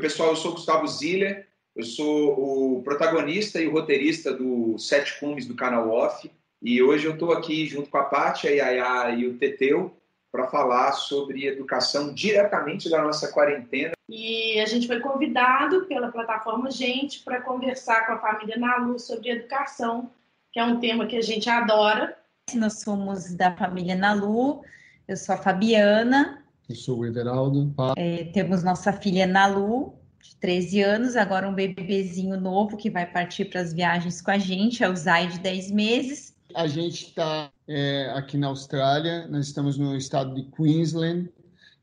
Pessoal, 0.00 0.30
eu 0.30 0.36
sou 0.36 0.52
Gustavo 0.52 0.86
Ziller 0.86 1.50
eu 1.74 1.84
sou 1.84 2.76
o 2.78 2.82
protagonista 2.82 3.60
e 3.60 3.66
o 3.66 3.72
roteirista 3.72 4.34
do 4.34 4.78
Sete 4.78 5.18
Cumes 5.18 5.46
do 5.46 5.54
canal 5.54 5.88
Off. 5.88 6.30
E 6.60 6.82
hoje 6.82 7.06
eu 7.06 7.14
estou 7.14 7.32
aqui 7.32 7.64
junto 7.66 7.88
com 7.88 7.96
a 7.96 8.04
Paty, 8.04 8.48
a 8.48 8.50
Yaya 8.50 9.14
e 9.14 9.26
o 9.26 9.38
Teteu 9.38 9.96
para 10.30 10.46
falar 10.48 10.92
sobre 10.92 11.46
educação 11.46 12.12
diretamente 12.12 12.90
da 12.90 13.02
nossa 13.02 13.32
quarentena. 13.32 13.92
E 14.08 14.60
a 14.60 14.66
gente 14.66 14.86
foi 14.86 15.00
convidado 15.00 15.86
pela 15.86 16.10
plataforma 16.10 16.70
Gente 16.70 17.20
para 17.20 17.40
conversar 17.40 18.06
com 18.06 18.12
a 18.12 18.18
família 18.18 18.58
Nalu 18.58 18.98
sobre 18.98 19.30
educação, 19.30 20.10
que 20.52 20.60
é 20.60 20.64
um 20.64 20.78
tema 20.78 21.06
que 21.06 21.16
a 21.16 21.22
gente 21.22 21.48
adora. 21.48 22.16
Nós 22.54 22.80
somos 22.80 23.34
da 23.34 23.56
família 23.56 23.94
Nalu, 23.94 24.62
eu 25.08 25.16
sou 25.16 25.34
a 25.34 25.38
Fabiana. 25.38 26.39
Eu 26.70 26.76
sou 26.76 27.00
o 27.00 27.04
Everaldo. 27.04 27.74
É, 27.96 28.26
temos 28.26 28.62
nossa 28.62 28.92
filha 28.92 29.26
Nalu, 29.26 29.92
de 30.22 30.36
13 30.36 30.80
anos, 30.82 31.16
agora 31.16 31.48
um 31.48 31.52
bebezinho 31.52 32.40
novo 32.40 32.76
que 32.76 32.88
vai 32.88 33.04
partir 33.10 33.46
para 33.46 33.60
as 33.60 33.72
viagens 33.72 34.22
com 34.22 34.30
a 34.30 34.38
gente, 34.38 34.84
é 34.84 34.88
o 34.88 34.94
Zay 34.94 35.26
de 35.26 35.40
10 35.40 35.72
meses. 35.72 36.32
A 36.54 36.68
gente 36.68 37.06
está 37.08 37.50
é, 37.66 38.12
aqui 38.14 38.38
na 38.38 38.46
Austrália, 38.46 39.26
nós 39.26 39.48
estamos 39.48 39.76
no 39.78 39.96
estado 39.96 40.32
de 40.32 40.44
Queensland. 40.44 41.28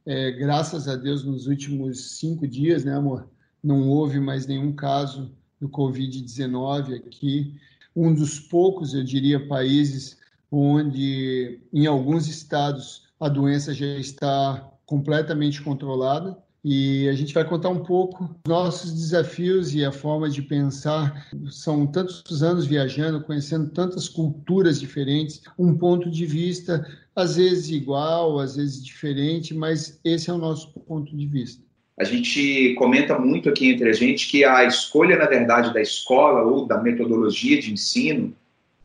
É, 0.06 0.32
graças 0.32 0.88
a 0.88 0.96
Deus, 0.96 1.26
nos 1.26 1.48
últimos 1.48 2.18
cinco 2.18 2.48
dias, 2.48 2.86
né, 2.86 2.96
amor? 2.96 3.30
Não 3.62 3.90
houve 3.90 4.22
mais 4.22 4.48
nenhum 4.48 4.72
caso 4.72 5.36
do 5.60 5.68
Covid-19 5.68 6.96
aqui. 6.96 7.60
Um 7.94 8.16
dos 8.16 8.40
poucos, 8.40 8.94
eu 8.94 9.04
diria, 9.04 9.50
países 9.50 10.18
onde, 10.50 11.60
em 11.74 11.86
alguns 11.88 12.30
estados, 12.30 13.06
a 13.20 13.28
doença 13.28 13.74
já 13.74 13.86
está 13.86 14.72
completamente 14.88 15.62
controlada 15.62 16.36
e 16.64 17.08
a 17.08 17.14
gente 17.14 17.34
vai 17.34 17.46
contar 17.46 17.70
um 17.70 17.84
pouco 17.84 18.36
nossos 18.48 18.92
desafios 18.92 19.76
e 19.76 19.86
a 19.86 19.92
forma 19.92 20.28
de 20.30 20.42
pensar. 20.42 21.28
São 21.52 21.86
tantos 21.86 22.42
anos 22.42 22.66
viajando, 22.66 23.22
conhecendo 23.22 23.70
tantas 23.70 24.10
culturas 24.10 24.80
diferentes, 24.80 25.44
um 25.58 25.78
ponto 25.78 26.10
de 26.10 26.26
vista 26.26 26.86
às 27.16 27.36
vezes 27.36 27.70
igual, 27.70 28.40
às 28.40 28.56
vezes 28.56 28.84
diferente, 28.84 29.54
mas 29.54 30.00
esse 30.04 30.30
é 30.30 30.34
o 30.34 30.38
nosso 30.38 30.72
ponto 30.82 31.16
de 31.16 31.26
vista. 31.26 31.64
A 31.98 32.04
gente 32.04 32.76
comenta 32.76 33.18
muito 33.18 33.50
aqui 33.50 33.70
entre 33.70 33.90
a 33.90 33.94
gente 33.94 34.28
que 34.28 34.44
a 34.44 34.66
escolha, 34.66 35.18
na 35.18 35.26
verdade, 35.26 35.74
da 35.74 35.82
escola 35.82 36.44
ou 36.44 36.66
da 36.66 36.80
metodologia 36.80 37.60
de 37.60 37.72
ensino 37.72 38.36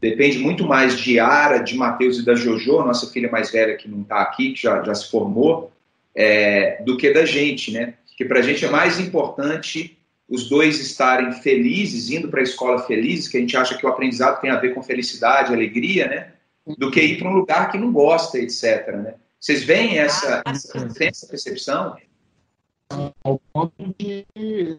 depende 0.01 0.39
muito 0.39 0.65
mais 0.65 0.99
de 0.99 1.19
Ara, 1.19 1.59
de 1.59 1.75
Matheus 1.75 2.19
e 2.19 2.25
da 2.25 2.35
Jojo, 2.35 2.85
nossa 2.85 3.11
filha 3.11 3.31
mais 3.31 3.51
velha 3.51 3.77
que 3.77 3.89
não 3.89 4.03
está 4.03 4.23
aqui, 4.23 4.53
que 4.53 4.63
já, 4.63 4.83
já 4.83 4.95
se 4.95 5.11
formou, 5.11 5.72
é, 6.15 6.83
do 6.83 6.97
que 6.97 7.13
da 7.13 7.25
gente, 7.25 7.73
né? 7.73 7.95
Que 8.17 8.25
para 8.25 8.41
a 8.41 8.43
gente 8.43 8.65
é 8.65 8.71
mais 8.71 9.01
importante 9.01 9.99
os 10.29 10.49
dois 10.49 10.81
estarem 10.81 11.33
felizes, 11.33 12.11
indo 12.11 12.29
para 12.29 12.41
a 12.41 12.43
escola 12.45 12.83
felizes, 12.85 13.29
que 13.29 13.37
a 13.37 13.41
gente 13.41 13.57
acha 13.57 13.77
que 13.77 13.85
o 13.85 13.89
aprendizado 13.89 14.41
tem 14.41 14.51
a 14.51 14.59
ver 14.59 14.75
com 14.75 14.83
felicidade, 14.83 15.53
alegria, 15.53 16.09
né? 16.09 16.33
Do 16.79 16.91
que 16.91 17.03
ir 17.03 17.19
para 17.19 17.29
um 17.29 17.35
lugar 17.35 17.71
que 17.71 17.77
não 17.77 17.93
gosta, 17.93 18.39
etc. 18.39 18.87
Né? 18.95 19.15
Vocês 19.39 19.65
veem 19.65 19.99
essa, 19.99 20.43
essa, 20.47 20.89
essa 21.01 21.27
percepção? 21.27 21.97
Ao 23.25 23.41
ponto 23.53 23.95
de, 23.99 24.25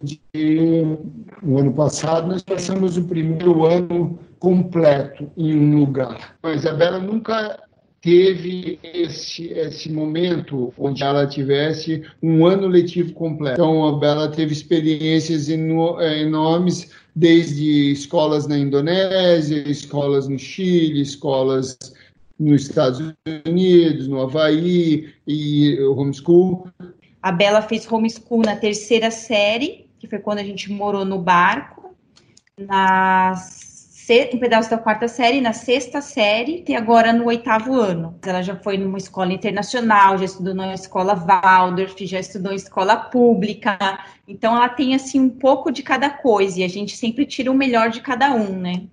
de, 0.01 0.97
no 1.41 1.59
ano 1.59 1.73
passado, 1.73 2.27
nós 2.27 2.41
passamos 2.41 2.95
o 2.97 3.03
primeiro 3.03 3.65
ano 3.65 4.19
completo 4.39 5.31
em 5.35 5.55
um 5.55 5.79
lugar. 5.79 6.37
A 6.43 6.51
Isabela 6.51 6.99
nunca 6.99 7.61
teve 8.03 8.77
esse, 8.83 9.47
esse 9.53 9.89
momento 9.89 10.73
onde 10.77 11.01
ela 11.01 11.25
tivesse 11.25 12.03
um 12.21 12.45
ano 12.45 12.67
letivo 12.67 13.13
completo. 13.13 13.53
Então, 13.53 14.03
ela 14.03 14.29
teve 14.29 14.51
experiências 14.51 15.47
é, 15.47 16.19
enormes, 16.19 16.91
desde 17.15 17.93
escolas 17.93 18.45
na 18.45 18.57
Indonésia, 18.57 19.63
escolas 19.69 20.27
no 20.27 20.37
Chile, 20.37 21.01
escolas 21.01 21.77
nos 22.37 22.63
Estados 22.63 23.13
Unidos, 23.47 24.09
no 24.09 24.21
Havaí 24.21 25.13
e 25.25 25.79
homeschool. 25.83 26.67
A 27.21 27.31
Bela 27.31 27.61
fez 27.61 27.89
homeschool 27.89 28.41
na 28.41 28.57
terceira 28.57 29.11
série, 29.11 29.87
que 29.97 30.07
foi 30.09 30.19
quando 30.19 30.39
a 30.39 30.43
gente 30.43 30.69
morou 30.69 31.05
no 31.05 31.19
barco. 31.19 31.95
Nas 32.59 33.72
um 34.33 34.39
pedaço 34.39 34.69
da 34.69 34.77
quarta 34.77 35.07
série, 35.07 35.39
na 35.39 35.53
sexta 35.53 36.01
série 36.01 36.63
e 36.67 36.75
agora 36.75 37.13
no 37.13 37.25
oitavo 37.25 37.73
ano. 37.73 38.15
Ela 38.25 38.41
já 38.41 38.55
foi 38.55 38.77
numa 38.77 38.97
escola 38.97 39.31
internacional, 39.31 40.17
já 40.17 40.25
estudou 40.25 40.53
na 40.53 40.73
escola 40.73 41.15
Waldorf, 41.15 42.05
já 42.05 42.19
estudou 42.19 42.51
em 42.51 42.55
escola 42.55 42.97
pública. 42.97 43.77
Então 44.27 44.55
ela 44.55 44.67
tem 44.67 44.93
assim 44.93 45.19
um 45.19 45.29
pouco 45.29 45.71
de 45.71 45.81
cada 45.81 46.09
coisa 46.09 46.59
e 46.59 46.63
a 46.63 46.67
gente 46.67 46.97
sempre 46.97 47.25
tira 47.25 47.51
o 47.51 47.55
melhor 47.55 47.89
de 47.89 48.01
cada 48.01 48.33
um, 48.33 48.57
né? 48.59 48.83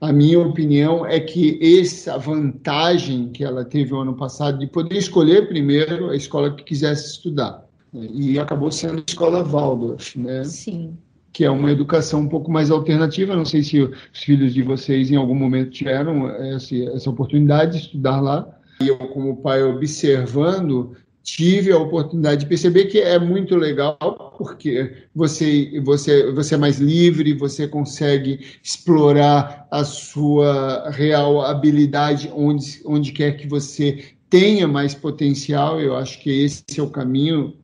A 0.00 0.12
minha 0.12 0.40
opinião 0.40 1.06
é 1.06 1.20
que 1.20 1.58
essa 1.80 2.18
vantagem 2.18 3.28
que 3.28 3.44
ela 3.44 3.64
teve 3.64 3.94
o 3.94 4.00
ano 4.00 4.14
passado 4.14 4.58
de 4.58 4.66
poder 4.66 4.98
escolher 4.98 5.48
primeiro 5.48 6.10
a 6.10 6.16
escola 6.16 6.54
que 6.54 6.64
quisesse 6.64 7.12
estudar. 7.12 7.64
E 7.92 8.38
acabou 8.38 8.72
sendo 8.72 8.98
a 8.98 9.04
escola 9.06 9.44
Waldorf, 9.44 10.18
né? 10.18 10.44
Sim 10.44 10.98
que 11.34 11.44
é 11.44 11.50
uma 11.50 11.70
educação 11.70 12.20
um 12.20 12.28
pouco 12.28 12.50
mais 12.50 12.70
alternativa. 12.70 13.34
Não 13.34 13.44
sei 13.44 13.62
se 13.64 13.82
os 13.82 13.90
filhos 14.12 14.54
de 14.54 14.62
vocês 14.62 15.10
em 15.10 15.16
algum 15.16 15.34
momento 15.34 15.72
tiveram 15.72 16.30
essa, 16.30 16.74
essa 16.76 17.10
oportunidade 17.10 17.72
de 17.72 17.84
estudar 17.86 18.20
lá. 18.20 18.48
E 18.80 18.88
eu, 18.88 18.96
como 18.96 19.36
pai, 19.38 19.62
observando, 19.64 20.96
tive 21.24 21.72
a 21.72 21.78
oportunidade 21.78 22.42
de 22.42 22.46
perceber 22.46 22.84
que 22.84 23.00
é 23.00 23.18
muito 23.18 23.56
legal 23.56 23.96
porque 24.38 24.92
você 25.14 25.80
você 25.82 26.30
você 26.30 26.54
é 26.54 26.58
mais 26.58 26.78
livre, 26.78 27.32
você 27.32 27.66
consegue 27.66 28.40
explorar 28.62 29.66
a 29.70 29.84
sua 29.84 30.90
real 30.90 31.40
habilidade 31.40 32.30
onde 32.34 32.80
onde 32.84 33.10
quer 33.10 33.36
que 33.36 33.48
você 33.48 34.04
tenha 34.30 34.68
mais 34.68 34.94
potencial. 34.94 35.80
Eu 35.80 35.96
acho 35.96 36.20
que 36.20 36.30
esse 36.30 36.62
é 36.78 36.82
o 36.82 36.90
caminho 36.90 37.56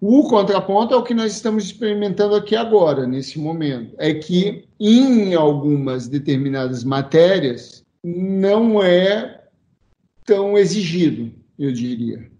o 0.00 0.28
contraponto 0.28 0.92
é 0.92 0.96
o 0.96 1.02
que 1.02 1.14
nós 1.14 1.32
estamos 1.32 1.64
experimentando 1.64 2.34
aqui 2.34 2.54
agora, 2.54 3.06
nesse 3.06 3.38
momento. 3.38 3.94
É 3.98 4.12
que 4.12 4.64
em 4.78 5.34
algumas 5.34 6.06
determinadas 6.06 6.84
matérias 6.84 7.84
não 8.04 8.82
é 8.82 9.42
tão 10.24 10.58
exigido, 10.58 11.32
eu 11.58 11.72
diria. 11.72 12.30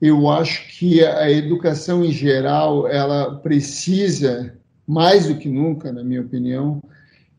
Eu 0.00 0.28
acho 0.28 0.76
que 0.76 1.04
a 1.04 1.30
educação 1.30 2.04
em 2.04 2.10
geral, 2.10 2.88
ela 2.88 3.36
precisa, 3.36 4.56
mais 4.86 5.28
do 5.28 5.36
que 5.36 5.48
nunca, 5.48 5.92
na 5.92 6.02
minha 6.02 6.20
opinião, 6.20 6.82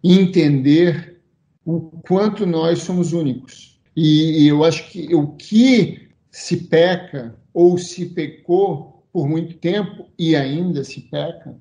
entender 0.04 1.20
o 1.66 1.82
quanto 2.08 2.46
nós 2.46 2.80
somos 2.80 3.12
únicos. 3.12 3.80
E 3.96 4.48
eu 4.48 4.64
acho 4.64 4.90
que 4.90 5.14
o 5.14 5.28
que 5.28 6.10
se 6.32 6.58
peca 6.58 7.36
ou 7.54 7.78
se 7.78 8.08
pecou 8.08 8.95
por 9.16 9.30
muito 9.30 9.54
tempo, 9.60 10.10
e 10.20 10.36
ainda 10.36 10.84
se 10.84 11.00
peca, 11.00 11.56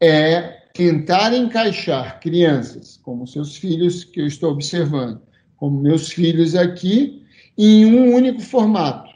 é 0.00 0.68
tentar 0.72 1.34
encaixar 1.34 2.20
crianças, 2.20 3.00
como 3.02 3.26
seus 3.26 3.56
filhos 3.56 4.04
que 4.04 4.20
eu 4.20 4.28
estou 4.28 4.52
observando, 4.52 5.20
como 5.56 5.82
meus 5.82 6.12
filhos 6.12 6.54
aqui, 6.54 7.24
em 7.58 7.84
um 7.84 8.14
único 8.14 8.40
formato. 8.40 9.10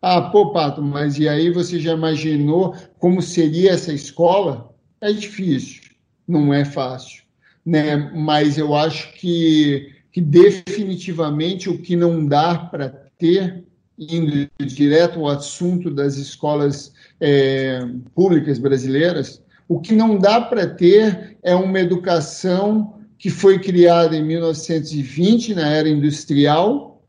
Ah, 0.00 0.22
pô, 0.22 0.52
Pato, 0.52 0.80
mas 0.80 1.18
e 1.18 1.28
aí 1.28 1.50
você 1.50 1.80
já 1.80 1.94
imaginou 1.94 2.76
como 3.00 3.20
seria 3.20 3.72
essa 3.72 3.92
escola? 3.92 4.72
É 5.00 5.12
difícil, 5.12 5.82
não 6.28 6.54
é 6.54 6.64
fácil, 6.64 7.24
né? 7.66 7.96
Mas 8.14 8.56
eu 8.56 8.72
acho 8.72 9.12
que, 9.14 9.96
que 10.12 10.20
definitivamente 10.20 11.68
o 11.68 11.76
que 11.76 11.96
não 11.96 12.24
dá 12.24 12.56
para 12.56 12.88
ter 13.18 13.64
indo 13.98 14.48
direto 14.64 15.18
ao 15.18 15.28
assunto 15.28 15.90
das 15.90 16.16
escolas 16.16 16.94
é, 17.20 17.80
públicas 18.14 18.58
brasileiras, 18.58 19.42
o 19.68 19.80
que 19.80 19.94
não 19.94 20.18
dá 20.18 20.40
para 20.40 20.66
ter 20.66 21.36
é 21.42 21.54
uma 21.54 21.78
educação 21.78 23.00
que 23.18 23.30
foi 23.30 23.58
criada 23.58 24.16
em 24.16 24.24
1920, 24.24 25.54
na 25.54 25.68
era 25.68 25.88
industrial, 25.88 27.04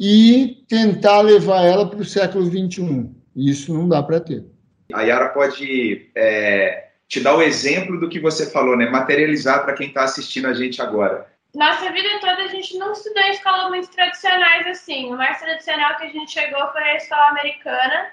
e 0.00 0.64
tentar 0.68 1.20
levar 1.20 1.62
ela 1.62 1.88
para 1.88 2.00
o 2.00 2.04
século 2.04 2.46
XXI. 2.46 3.10
Isso 3.36 3.72
não 3.72 3.88
dá 3.88 4.02
para 4.02 4.20
ter. 4.20 4.44
A 4.92 5.02
Yara 5.02 5.28
pode 5.28 6.10
é, 6.16 6.88
te 7.08 7.20
dar 7.20 7.36
o 7.36 7.42
exemplo 7.42 8.00
do 8.00 8.08
que 8.08 8.18
você 8.18 8.50
falou, 8.50 8.76
né? 8.76 8.88
Materializar 8.88 9.64
para 9.64 9.74
quem 9.74 9.88
está 9.88 10.04
assistindo 10.04 10.46
a 10.46 10.54
gente 10.54 10.80
agora. 10.80 11.26
Nossa 11.54 11.92
vida 11.92 12.08
toda 12.20 12.42
a 12.42 12.48
gente 12.48 12.76
não 12.76 12.92
estudou 12.92 13.22
em 13.22 13.30
escolas 13.30 13.68
muito 13.68 13.88
tradicionais 13.90 14.66
assim. 14.66 15.12
O 15.12 15.16
mais 15.16 15.38
tradicional 15.38 15.96
que 15.96 16.04
a 16.04 16.08
gente 16.08 16.32
chegou 16.32 16.66
foi 16.72 16.82
a 16.82 16.96
escola 16.96 17.28
americana, 17.28 18.06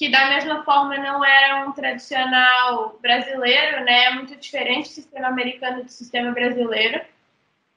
que 0.00 0.08
da 0.08 0.30
mesma 0.30 0.64
forma 0.64 0.96
não 0.96 1.22
era 1.22 1.66
um 1.66 1.72
tradicional 1.72 2.98
brasileiro, 3.02 3.84
né? 3.84 4.04
É 4.04 4.10
muito 4.14 4.34
diferente 4.34 4.88
o 4.88 4.92
sistema 4.92 5.28
americano 5.28 5.84
do 5.84 5.90
sistema 5.90 6.30
brasileiro. 6.32 7.04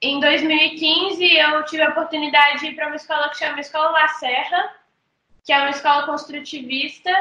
Em 0.01 0.21
2015, 0.21 1.21
eu 1.35 1.65
tive 1.65 1.83
a 1.83 1.89
oportunidade 1.89 2.61
de 2.61 2.67
ir 2.67 2.75
para 2.75 2.87
uma 2.87 2.95
escola 2.95 3.27
que 3.27 3.39
chama 3.39 3.59
Escola 3.59 3.89
La 3.89 4.07
Serra, 4.07 4.73
que 5.43 5.51
é 5.51 5.57
uma 5.57 5.71
escola 5.71 6.05
construtivista, 6.05 7.11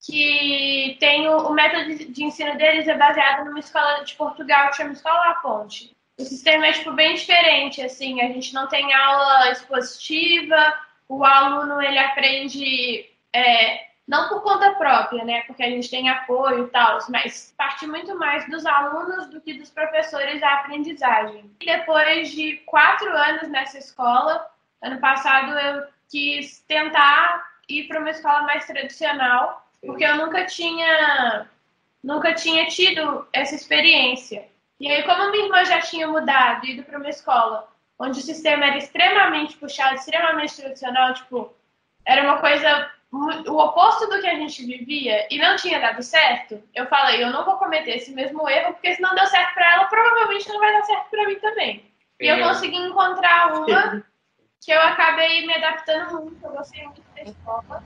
que 0.00 0.96
tem 1.00 1.26
o, 1.26 1.48
o 1.48 1.52
método 1.52 1.92
de 1.92 2.22
ensino 2.22 2.56
deles 2.56 2.86
é 2.86 2.96
baseado 2.96 3.46
numa 3.46 3.58
escola 3.58 4.04
de 4.04 4.14
Portugal 4.14 4.70
que 4.70 4.76
chama 4.76 4.92
Escola 4.92 5.26
La 5.26 5.34
Ponte. 5.42 5.96
O 6.16 6.22
sistema 6.22 6.68
é 6.68 6.72
tipo 6.72 6.92
bem 6.92 7.16
diferente, 7.16 7.82
assim, 7.82 8.20
a 8.20 8.28
gente 8.28 8.54
não 8.54 8.68
tem 8.68 8.94
aula 8.94 9.50
expositiva, 9.50 10.78
o 11.08 11.24
aluno 11.24 11.82
ele 11.82 11.98
aprende 11.98 13.10
é, 13.32 13.89
não 14.10 14.28
por 14.28 14.42
conta 14.42 14.72
própria, 14.72 15.24
né? 15.24 15.42
Porque 15.42 15.62
a 15.62 15.70
gente 15.70 15.88
tem 15.88 16.08
apoio 16.08 16.64
e 16.64 16.70
tal, 16.70 16.98
mas 17.08 17.54
parte 17.56 17.86
muito 17.86 18.18
mais 18.18 18.44
dos 18.50 18.66
alunos 18.66 19.28
do 19.28 19.40
que 19.40 19.54
dos 19.54 19.70
professores 19.70 20.42
a 20.42 20.54
aprendizagem. 20.54 21.48
E 21.60 21.64
depois 21.64 22.32
de 22.32 22.56
quatro 22.66 23.08
anos 23.16 23.48
nessa 23.48 23.78
escola, 23.78 24.44
ano 24.82 24.98
passado 24.98 25.56
eu 25.56 25.86
quis 26.10 26.58
tentar 26.66 27.48
ir 27.68 27.86
para 27.86 28.00
uma 28.00 28.10
escola 28.10 28.42
mais 28.42 28.66
tradicional, 28.66 29.64
porque 29.80 30.04
eu 30.04 30.16
nunca 30.16 30.44
tinha 30.44 31.46
nunca 32.02 32.34
tinha 32.34 32.66
tido 32.66 33.28
essa 33.32 33.54
experiência. 33.54 34.48
E 34.80 34.90
aí, 34.90 35.04
como 35.04 35.30
minha 35.30 35.44
irmã 35.44 35.64
já 35.64 35.80
tinha 35.82 36.08
mudado, 36.08 36.66
ido 36.66 36.82
para 36.82 36.98
uma 36.98 37.10
escola 37.10 37.68
onde 37.96 38.18
o 38.18 38.22
sistema 38.22 38.64
era 38.64 38.78
extremamente 38.78 39.56
puxado, 39.56 39.94
extremamente 39.94 40.56
tradicional, 40.56 41.14
tipo, 41.14 41.54
era 42.04 42.22
uma 42.22 42.40
coisa 42.40 42.90
o 43.12 43.58
oposto 43.58 44.06
do 44.06 44.20
que 44.20 44.26
a 44.26 44.36
gente 44.36 44.64
vivia 44.64 45.26
e 45.30 45.38
não 45.38 45.56
tinha 45.56 45.80
dado 45.80 46.02
certo, 46.02 46.62
eu 46.74 46.86
falei, 46.86 47.22
eu 47.22 47.30
não 47.30 47.44
vou 47.44 47.56
cometer 47.56 47.96
esse 47.96 48.12
mesmo 48.12 48.48
erro, 48.48 48.72
porque 48.74 48.94
se 48.94 49.02
não 49.02 49.14
deu 49.14 49.26
certo 49.26 49.54
para 49.54 49.72
ela, 49.72 49.84
provavelmente 49.86 50.48
não 50.48 50.60
vai 50.60 50.72
dar 50.72 50.84
certo 50.84 51.10
para 51.10 51.26
mim 51.26 51.34
também. 51.36 51.84
E 52.20 52.26
eu 52.26 52.36
é. 52.36 52.42
consegui 52.42 52.76
encontrar 52.76 53.52
uma 53.54 54.04
que 54.64 54.70
eu 54.70 54.80
acabei 54.80 55.46
me 55.46 55.54
adaptando 55.54 56.22
muito, 56.22 56.44
eu 56.44 56.52
gostei 56.52 56.84
muito 56.84 57.02
da 57.16 57.22
escola, 57.22 57.82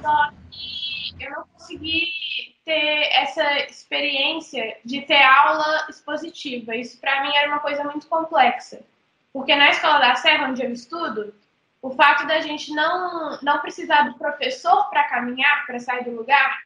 só 0.00 0.30
que 0.50 1.24
eu 1.24 1.30
não 1.30 1.46
consegui 1.48 2.12
ter 2.64 3.08
essa 3.12 3.58
experiência 3.60 4.76
de 4.84 5.02
ter 5.02 5.22
aula 5.22 5.86
expositiva. 5.88 6.76
Isso 6.76 7.00
para 7.00 7.22
mim 7.22 7.34
era 7.34 7.48
uma 7.48 7.60
coisa 7.60 7.82
muito 7.84 8.06
complexa. 8.08 8.80
Porque 9.32 9.54
na 9.54 9.70
Escola 9.70 9.98
da 9.98 10.14
Serra, 10.16 10.48
onde 10.48 10.64
eu 10.64 10.72
estudo, 10.72 11.34
o 11.82 11.90
fato 11.90 12.26
da 12.26 12.40
gente 12.40 12.72
não, 12.72 13.38
não 13.42 13.58
precisar 13.60 14.02
do 14.02 14.18
professor 14.18 14.88
para 14.90 15.04
caminhar, 15.04 15.66
para 15.66 15.78
sair 15.78 16.04
do 16.04 16.10
lugar, 16.10 16.62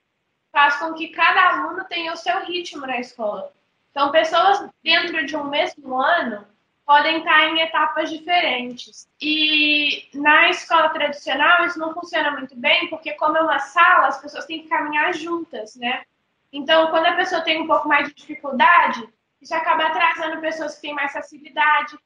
faz 0.53 0.77
com 0.77 0.95
que 0.95 1.09
cada 1.09 1.51
aluno 1.51 1.85
tenha 1.85 2.13
o 2.13 2.17
seu 2.17 2.45
ritmo 2.45 2.87
na 2.87 2.99
escola. 2.99 3.53
Então, 3.91 4.11
pessoas 4.11 4.69
dentro 4.83 5.27
de 5.27 5.37
um 5.37 5.45
mesmo 5.45 6.01
ano 6.01 6.47
podem 6.87 7.19
estar 7.19 7.45
em 7.49 7.61
etapas 7.61 8.11
diferentes. 8.11 9.09
E 9.21 10.09
na 10.15 10.51
escola 10.51 10.89
tradicional 10.91 11.65
isso 11.65 11.79
não 11.79 11.95
funciona 11.95 12.33
muito 12.33 12.57
bem, 12.57 12.89
porque 12.89 13.13
como 13.13 13.37
é 13.37 13.43
uma 13.43 13.61
sala, 13.61 14.09
as 14.09 14.21
pessoas 14.21 14.47
têm 14.47 14.63
que 14.63 14.69
caminhar 14.69 15.15
juntas, 15.15 15.77
né? 15.77 16.03
Então, 16.53 16.91
quando 16.91 17.07
a 17.07 17.15
pessoa 17.15 17.43
tem 17.43 17.63
um 17.63 17.67
pouco 17.67 17.87
mais 17.87 18.09
de 18.09 18.15
dificuldade, 18.15 19.09
isso 19.41 19.55
acaba 19.55 19.87
atrasando 19.87 20.41
pessoas 20.41 20.75
que 20.75 20.83
têm 20.83 20.95
mais 20.95 21.13
facilidade, 21.13 21.97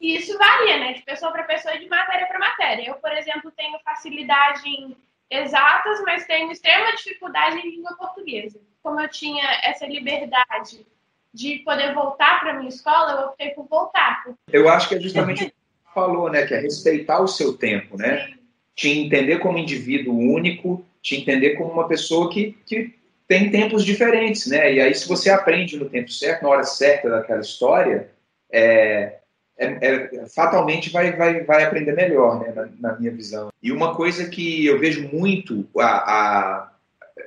e 0.00 0.16
isso 0.16 0.36
varia, 0.38 0.78
né? 0.78 0.92
De 0.92 1.02
pessoa 1.02 1.32
para 1.32 1.42
pessoa 1.42 1.74
e 1.74 1.80
de 1.80 1.88
matéria 1.88 2.26
para 2.26 2.38
matéria. 2.38 2.88
Eu, 2.88 2.94
por 2.94 3.12
exemplo, 3.12 3.50
tenho 3.56 3.78
facilidade 3.80 4.68
em 4.68 4.96
exatas, 5.30 6.00
mas 6.04 6.26
tenho 6.26 6.50
extrema 6.50 6.94
dificuldade 6.96 7.58
em 7.58 7.70
língua 7.70 7.96
portuguesa. 7.96 8.60
Como 8.82 9.00
eu 9.00 9.08
tinha 9.08 9.44
essa 9.62 9.86
liberdade 9.86 10.86
de 11.34 11.58
poder 11.58 11.94
voltar 11.94 12.40
para 12.40 12.54
minha 12.54 12.68
escola, 12.68 13.12
eu 13.12 13.28
optei 13.28 13.50
por 13.50 13.66
voltar. 13.66 14.24
Eu 14.52 14.68
acho 14.68 14.88
que 14.88 14.94
é 14.94 15.00
justamente 15.00 15.44
o 15.44 15.46
que 15.46 15.52
você 15.52 15.94
falou, 15.94 16.30
né? 16.30 16.46
Que 16.46 16.54
é 16.54 16.60
respeitar 16.60 17.20
o 17.20 17.28
seu 17.28 17.56
tempo, 17.56 17.96
né? 17.96 18.26
Sim. 18.26 18.38
Te 18.74 18.88
entender 19.00 19.38
como 19.38 19.58
indivíduo 19.58 20.16
único, 20.16 20.84
te 21.02 21.16
entender 21.16 21.56
como 21.56 21.72
uma 21.72 21.88
pessoa 21.88 22.30
que, 22.30 22.52
que 22.64 22.94
tem 23.26 23.50
tempos 23.50 23.84
diferentes, 23.84 24.46
né? 24.46 24.72
E 24.72 24.80
aí, 24.80 24.94
se 24.94 25.08
você 25.08 25.28
aprende 25.28 25.76
no 25.76 25.90
tempo 25.90 26.10
certo, 26.10 26.42
na 26.42 26.48
hora 26.48 26.64
certa 26.64 27.10
daquela 27.10 27.40
história, 27.40 28.10
é, 28.50 29.17
é, 29.58 29.76
é, 29.80 30.26
fatalmente 30.28 30.90
vai, 30.90 31.12
vai, 31.16 31.42
vai 31.42 31.64
aprender 31.64 31.92
melhor, 31.92 32.40
né, 32.40 32.52
na, 32.54 32.68
na, 32.78 32.98
minha 32.98 33.10
visão. 33.10 33.50
E 33.60 33.72
uma 33.72 33.94
coisa 33.94 34.28
que 34.28 34.64
eu 34.64 34.78
vejo 34.78 35.08
muito 35.12 35.66
a, 35.76 35.86
a 35.86 36.70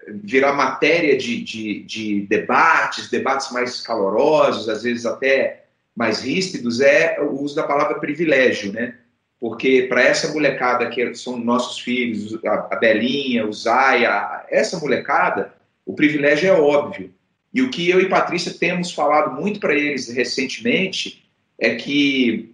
virar 0.07 0.53
matéria 0.53 1.17
de, 1.17 1.43
de, 1.43 1.83
de, 1.83 2.21
debates, 2.21 3.09
debates 3.09 3.51
mais 3.51 3.81
calorosos, 3.81 4.69
às 4.69 4.83
vezes 4.83 5.05
até 5.05 5.65
mais 5.95 6.21
ríspidos, 6.21 6.79
é 6.79 7.19
o 7.19 7.41
uso 7.41 7.55
da 7.55 7.63
palavra 7.63 7.99
privilégio, 7.99 8.71
né? 8.71 8.95
Porque 9.39 9.87
para 9.89 10.01
essa 10.01 10.31
molecada 10.31 10.89
que 10.89 11.13
são 11.15 11.37
nossos 11.37 11.79
filhos, 11.79 12.39
a, 12.45 12.75
Belinha, 12.75 13.45
o 13.45 13.51
Zaya, 13.51 14.45
essa 14.49 14.79
molecada, 14.79 15.53
o 15.85 15.93
privilégio 15.93 16.47
é 16.47 16.53
óbvio. 16.53 17.11
E 17.53 17.61
o 17.61 17.69
que 17.69 17.89
eu 17.89 17.99
e 17.99 18.07
Patrícia 18.07 18.53
temos 18.53 18.93
falado 18.93 19.41
muito 19.41 19.59
para 19.59 19.73
eles 19.73 20.07
recentemente 20.07 21.20
é 21.61 21.75
que 21.75 22.53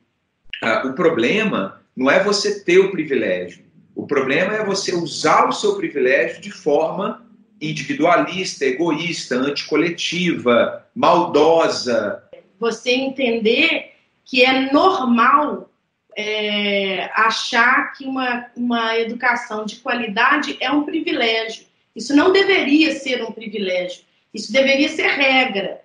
ah, 0.62 0.86
o 0.86 0.94
problema 0.94 1.82
não 1.96 2.12
é 2.12 2.22
você 2.22 2.60
ter 2.64 2.78
o 2.78 2.92
privilégio. 2.92 3.66
O 3.96 4.06
problema 4.06 4.54
é 4.54 4.66
você 4.66 4.94
usar 4.94 5.48
o 5.48 5.54
seu 5.54 5.78
privilégio 5.78 6.42
de 6.42 6.52
forma 6.52 7.26
individualista, 7.60 8.66
egoísta, 8.66 9.36
anticoletiva, 9.36 10.86
maldosa. 10.94 12.22
Você 12.60 12.92
entender 12.92 13.94
que 14.26 14.44
é 14.44 14.72
normal 14.72 15.72
é, 16.16 17.10
achar 17.16 17.94
que 17.94 18.06
uma, 18.06 18.46
uma 18.56 19.00
educação 19.00 19.66
de 19.66 19.78
qualidade 19.78 20.58
é 20.60 20.70
um 20.70 20.84
privilégio. 20.84 21.66
Isso 21.96 22.16
não 22.16 22.32
deveria 22.32 22.94
ser 22.94 23.24
um 23.24 23.32
privilégio. 23.32 24.02
Isso 24.34 24.52
deveria 24.52 24.90
ser 24.90 25.08
regra. 25.08 25.82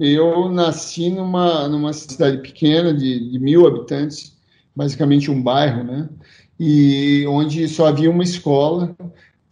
Eu 0.00 0.48
nasci 0.50 1.10
numa, 1.10 1.68
numa 1.68 1.92
cidade 1.92 2.38
pequena 2.38 2.94
de, 2.94 3.30
de 3.30 3.38
mil 3.38 3.66
habitantes, 3.66 4.36
basicamente 4.74 5.30
um 5.30 5.42
bairro, 5.42 5.82
né? 5.82 6.08
E 6.58 7.26
onde 7.28 7.68
só 7.68 7.86
havia 7.86 8.10
uma 8.10 8.22
escola, 8.22 8.96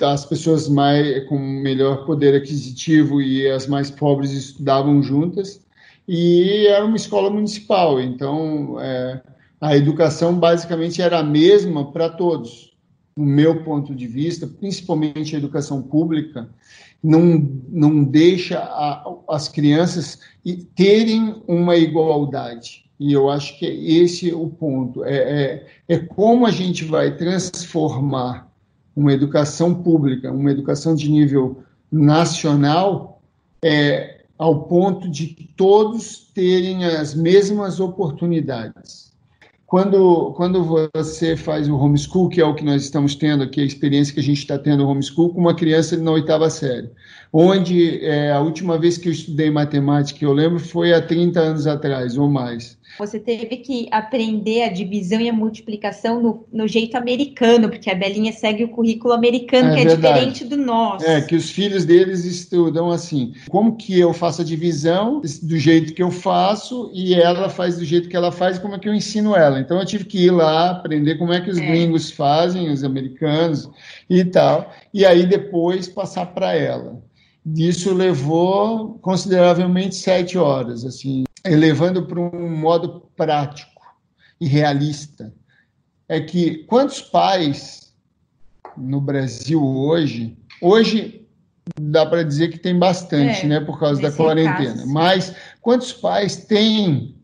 as 0.00 0.24
pessoas 0.26 0.68
mais 0.68 1.26
com 1.28 1.38
melhor 1.38 2.04
poder 2.04 2.34
aquisitivo 2.34 3.20
e 3.20 3.48
as 3.48 3.66
mais 3.66 3.90
pobres 3.90 4.32
estudavam 4.32 5.02
juntas, 5.02 5.64
e 6.06 6.66
era 6.68 6.84
uma 6.84 6.96
escola 6.96 7.30
municipal, 7.30 8.00
então 8.00 8.80
é, 8.80 9.20
a 9.60 9.76
educação 9.76 10.38
basicamente 10.38 11.02
era 11.02 11.18
a 11.18 11.24
mesma 11.24 11.90
para 11.90 12.08
todos. 12.08 12.75
No 13.16 13.24
meu 13.24 13.64
ponto 13.64 13.94
de 13.94 14.06
vista, 14.06 14.46
principalmente 14.46 15.34
a 15.34 15.38
educação 15.38 15.80
pública, 15.82 16.48
não, 17.02 17.48
não 17.68 18.04
deixa 18.04 18.58
a, 18.58 19.04
as 19.28 19.48
crianças 19.48 20.18
terem 20.74 21.42
uma 21.46 21.76
igualdade. 21.76 22.84
E 22.98 23.12
eu 23.12 23.28
acho 23.28 23.58
que 23.58 23.66
esse 23.66 24.30
é 24.30 24.34
o 24.34 24.48
ponto. 24.48 25.04
É, 25.04 25.16
é, 25.16 25.66
é 25.88 25.98
como 25.98 26.46
a 26.46 26.50
gente 26.50 26.84
vai 26.84 27.16
transformar 27.16 28.50
uma 28.94 29.12
educação 29.12 29.74
pública, 29.74 30.32
uma 30.32 30.50
educação 30.50 30.94
de 30.94 31.10
nível 31.10 31.62
nacional, 31.92 33.20
é, 33.62 34.24
ao 34.38 34.64
ponto 34.64 35.08
de 35.10 35.28
todos 35.56 36.30
terem 36.34 36.84
as 36.84 37.14
mesmas 37.14 37.80
oportunidades. 37.80 39.05
Quando, 39.66 40.32
quando 40.34 40.88
você 40.94 41.36
faz 41.36 41.68
o 41.68 41.76
homeschool, 41.76 42.28
que 42.28 42.40
é 42.40 42.44
o 42.44 42.54
que 42.54 42.64
nós 42.64 42.84
estamos 42.84 43.16
tendo 43.16 43.42
aqui, 43.42 43.60
a 43.60 43.64
experiência 43.64 44.14
que 44.14 44.20
a 44.20 44.22
gente 44.22 44.38
está 44.38 44.56
tendo 44.56 44.84
no 44.84 44.88
homeschool, 44.88 45.34
com 45.34 45.40
uma 45.40 45.56
criança 45.56 45.96
na 45.96 46.12
oitava 46.12 46.48
série, 46.48 46.88
onde 47.32 48.04
é, 48.04 48.32
a 48.32 48.40
última 48.40 48.78
vez 48.78 48.98
que 48.98 49.08
eu 49.08 49.12
estudei 49.12 49.50
matemática, 49.50 50.24
eu 50.24 50.32
lembro, 50.32 50.58
foi 50.58 50.92
há 50.92 51.00
30 51.00 51.40
anos 51.40 51.66
atrás 51.66 52.16
ou 52.16 52.28
mais. 52.28 52.76
Você 52.98 53.20
teve 53.20 53.58
que 53.58 53.88
aprender 53.90 54.62
a 54.62 54.72
divisão 54.72 55.20
e 55.20 55.28
a 55.28 55.32
multiplicação 55.32 56.22
no, 56.22 56.46
no 56.50 56.66
jeito 56.66 56.96
americano, 56.96 57.68
porque 57.68 57.90
a 57.90 57.94
Belinha 57.94 58.32
segue 58.32 58.64
o 58.64 58.68
currículo 58.68 59.12
americano, 59.12 59.70
é 59.70 59.74
que 59.74 59.80
é 59.80 59.84
verdade. 59.84 60.14
diferente 60.14 60.44
do 60.44 60.56
nosso. 60.56 61.04
É, 61.04 61.20
que 61.20 61.36
os 61.36 61.50
filhos 61.50 61.84
deles 61.84 62.24
estudam 62.24 62.90
assim. 62.90 63.34
Como 63.50 63.76
que 63.76 63.98
eu 63.98 64.14
faço 64.14 64.40
a 64.40 64.44
divisão 64.44 65.20
do 65.42 65.58
jeito 65.58 65.92
que 65.92 66.02
eu 66.02 66.10
faço 66.10 66.90
e 66.94 67.14
ela 67.14 67.50
faz 67.50 67.76
do 67.76 67.84
jeito 67.84 68.08
que 68.08 68.16
ela 68.16 68.32
faz, 68.32 68.58
como 68.58 68.74
é 68.74 68.78
que 68.78 68.88
eu 68.88 68.94
ensino 68.94 69.36
ela? 69.36 69.60
Então 69.60 69.78
eu 69.78 69.84
tive 69.84 70.04
que 70.04 70.24
ir 70.24 70.30
lá 70.30 70.70
aprender 70.70 71.16
como 71.16 71.32
é 71.32 71.40
que 71.40 71.50
os 71.50 71.58
é. 71.58 71.66
gringos 71.66 72.10
fazem, 72.10 72.70
os 72.70 72.82
americanos 72.82 73.68
e 74.08 74.24
tal, 74.24 74.72
e 74.94 75.04
aí 75.04 75.26
depois 75.26 75.86
passar 75.86 76.26
para 76.26 76.54
ela. 76.54 77.02
Isso 77.54 77.94
levou 77.94 78.98
consideravelmente 78.98 79.94
sete 79.94 80.36
horas, 80.36 80.84
assim, 80.84 81.24
elevando 81.44 82.04
para 82.04 82.18
um 82.18 82.56
modo 82.56 83.08
prático 83.16 83.82
e 84.40 84.48
realista. 84.48 85.32
É 86.08 86.20
que 86.20 86.64
quantos 86.64 87.00
pais 87.00 87.94
no 88.76 89.00
Brasil 89.00 89.64
hoje, 89.64 90.36
hoje 90.60 91.24
dá 91.80 92.04
para 92.04 92.24
dizer 92.24 92.48
que 92.48 92.58
tem 92.58 92.76
bastante, 92.76 93.44
é, 93.44 93.48
né, 93.48 93.60
por 93.60 93.78
causa 93.78 94.02
da 94.02 94.10
quarentena, 94.10 94.78
caso. 94.78 94.92
mas 94.92 95.34
quantos 95.60 95.92
pais 95.92 96.36
têm 96.36 97.16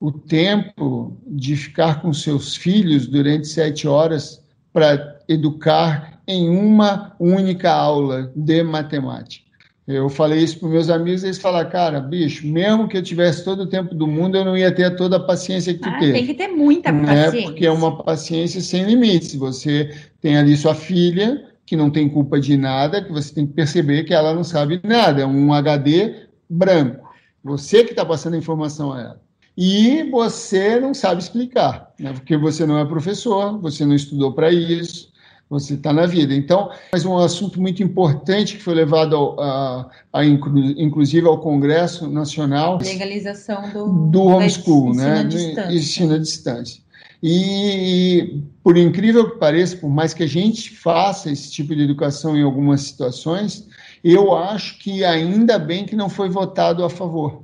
o 0.00 0.10
tempo 0.10 1.16
de 1.26 1.56
ficar 1.56 2.02
com 2.02 2.12
seus 2.12 2.56
filhos 2.56 3.06
durante 3.06 3.46
sete 3.46 3.86
horas 3.86 4.42
para 4.72 5.20
educar 5.28 6.20
em 6.26 6.48
uma 6.48 7.14
única 7.18 7.72
aula 7.72 8.32
de 8.34 8.62
matemática? 8.62 9.47
Eu 9.88 10.10
falei 10.10 10.40
isso 10.40 10.60
para 10.60 10.68
meus 10.68 10.90
amigos, 10.90 11.24
eles 11.24 11.38
falaram, 11.38 11.70
cara, 11.70 11.98
bicho, 11.98 12.46
mesmo 12.46 12.86
que 12.86 12.98
eu 12.98 13.02
tivesse 13.02 13.42
todo 13.42 13.62
o 13.62 13.66
tempo 13.66 13.94
do 13.94 14.06
mundo, 14.06 14.36
eu 14.36 14.44
não 14.44 14.54
ia 14.54 14.70
ter 14.70 14.94
toda 14.96 15.16
a 15.16 15.20
paciência 15.20 15.72
que 15.72 15.80
tu 15.80 15.88
ah, 15.88 15.98
teve. 15.98 16.12
Tem 16.12 16.26
que 16.26 16.34
ter 16.34 16.48
muita 16.48 16.92
né? 16.92 17.24
paciência. 17.24 17.48
Porque 17.48 17.64
é 17.64 17.70
uma 17.70 18.04
paciência 18.04 18.60
sem 18.60 18.84
limites. 18.84 19.34
Você 19.36 19.90
tem 20.20 20.36
ali 20.36 20.54
sua 20.58 20.74
filha, 20.74 21.42
que 21.64 21.74
não 21.74 21.88
tem 21.88 22.06
culpa 22.06 22.38
de 22.38 22.54
nada, 22.54 23.02
que 23.02 23.10
você 23.10 23.34
tem 23.34 23.46
que 23.46 23.54
perceber 23.54 24.04
que 24.04 24.12
ela 24.12 24.34
não 24.34 24.44
sabe 24.44 24.78
nada, 24.84 25.22
é 25.22 25.26
um 25.26 25.54
HD 25.54 26.16
branco. 26.50 27.08
Você 27.42 27.82
que 27.82 27.92
está 27.92 28.04
passando 28.04 28.34
a 28.34 28.38
informação 28.38 28.92
a 28.92 29.00
ela. 29.00 29.22
E 29.56 30.02
você 30.10 30.78
não 30.78 30.92
sabe 30.92 31.22
explicar, 31.22 31.92
né? 31.98 32.12
porque 32.12 32.36
você 32.36 32.66
não 32.66 32.78
é 32.78 32.84
professor, 32.84 33.58
você 33.58 33.86
não 33.86 33.94
estudou 33.94 34.34
para 34.34 34.52
isso, 34.52 35.10
você 35.48 35.74
está 35.74 35.92
na 35.92 36.06
vida. 36.06 36.34
Então, 36.34 36.70
mais 36.92 37.04
um 37.04 37.16
assunto 37.16 37.60
muito 37.60 37.82
importante 37.82 38.56
que 38.56 38.62
foi 38.62 38.74
levado 38.74 39.16
ao, 39.16 39.40
a, 39.40 39.90
a, 40.12 40.24
inclusive 40.24 41.26
ao 41.26 41.38
Congresso 41.38 42.06
Nacional. 42.08 42.78
Legalização 42.82 43.70
do, 43.70 44.10
do 44.10 44.22
homeschool, 44.24 44.94
né? 44.94 45.26
Ensino 45.70 46.14
à 46.14 46.18
distância. 46.18 46.82
E, 47.22 48.42
por 48.62 48.76
incrível 48.76 49.30
que 49.30 49.38
pareça, 49.38 49.76
por 49.76 49.90
mais 49.90 50.14
que 50.14 50.22
a 50.22 50.28
gente 50.28 50.70
faça 50.70 51.30
esse 51.30 51.50
tipo 51.50 51.74
de 51.74 51.82
educação 51.82 52.36
em 52.36 52.42
algumas 52.42 52.82
situações, 52.82 53.66
eu 54.04 54.36
acho 54.36 54.78
que 54.78 55.04
ainda 55.04 55.58
bem 55.58 55.84
que 55.84 55.96
não 55.96 56.08
foi 56.08 56.28
votado 56.28 56.84
a 56.84 56.90
favor. 56.90 57.42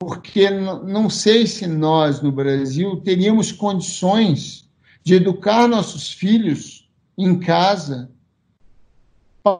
Porque 0.00 0.50
não 0.50 1.08
sei 1.08 1.46
se 1.46 1.66
nós, 1.66 2.20
no 2.20 2.32
Brasil, 2.32 2.96
teríamos 2.96 3.52
condições 3.52 4.68
de 5.04 5.14
educar 5.14 5.68
nossos 5.68 6.10
filhos 6.10 6.81
em 7.16 7.38
casa 7.38 8.10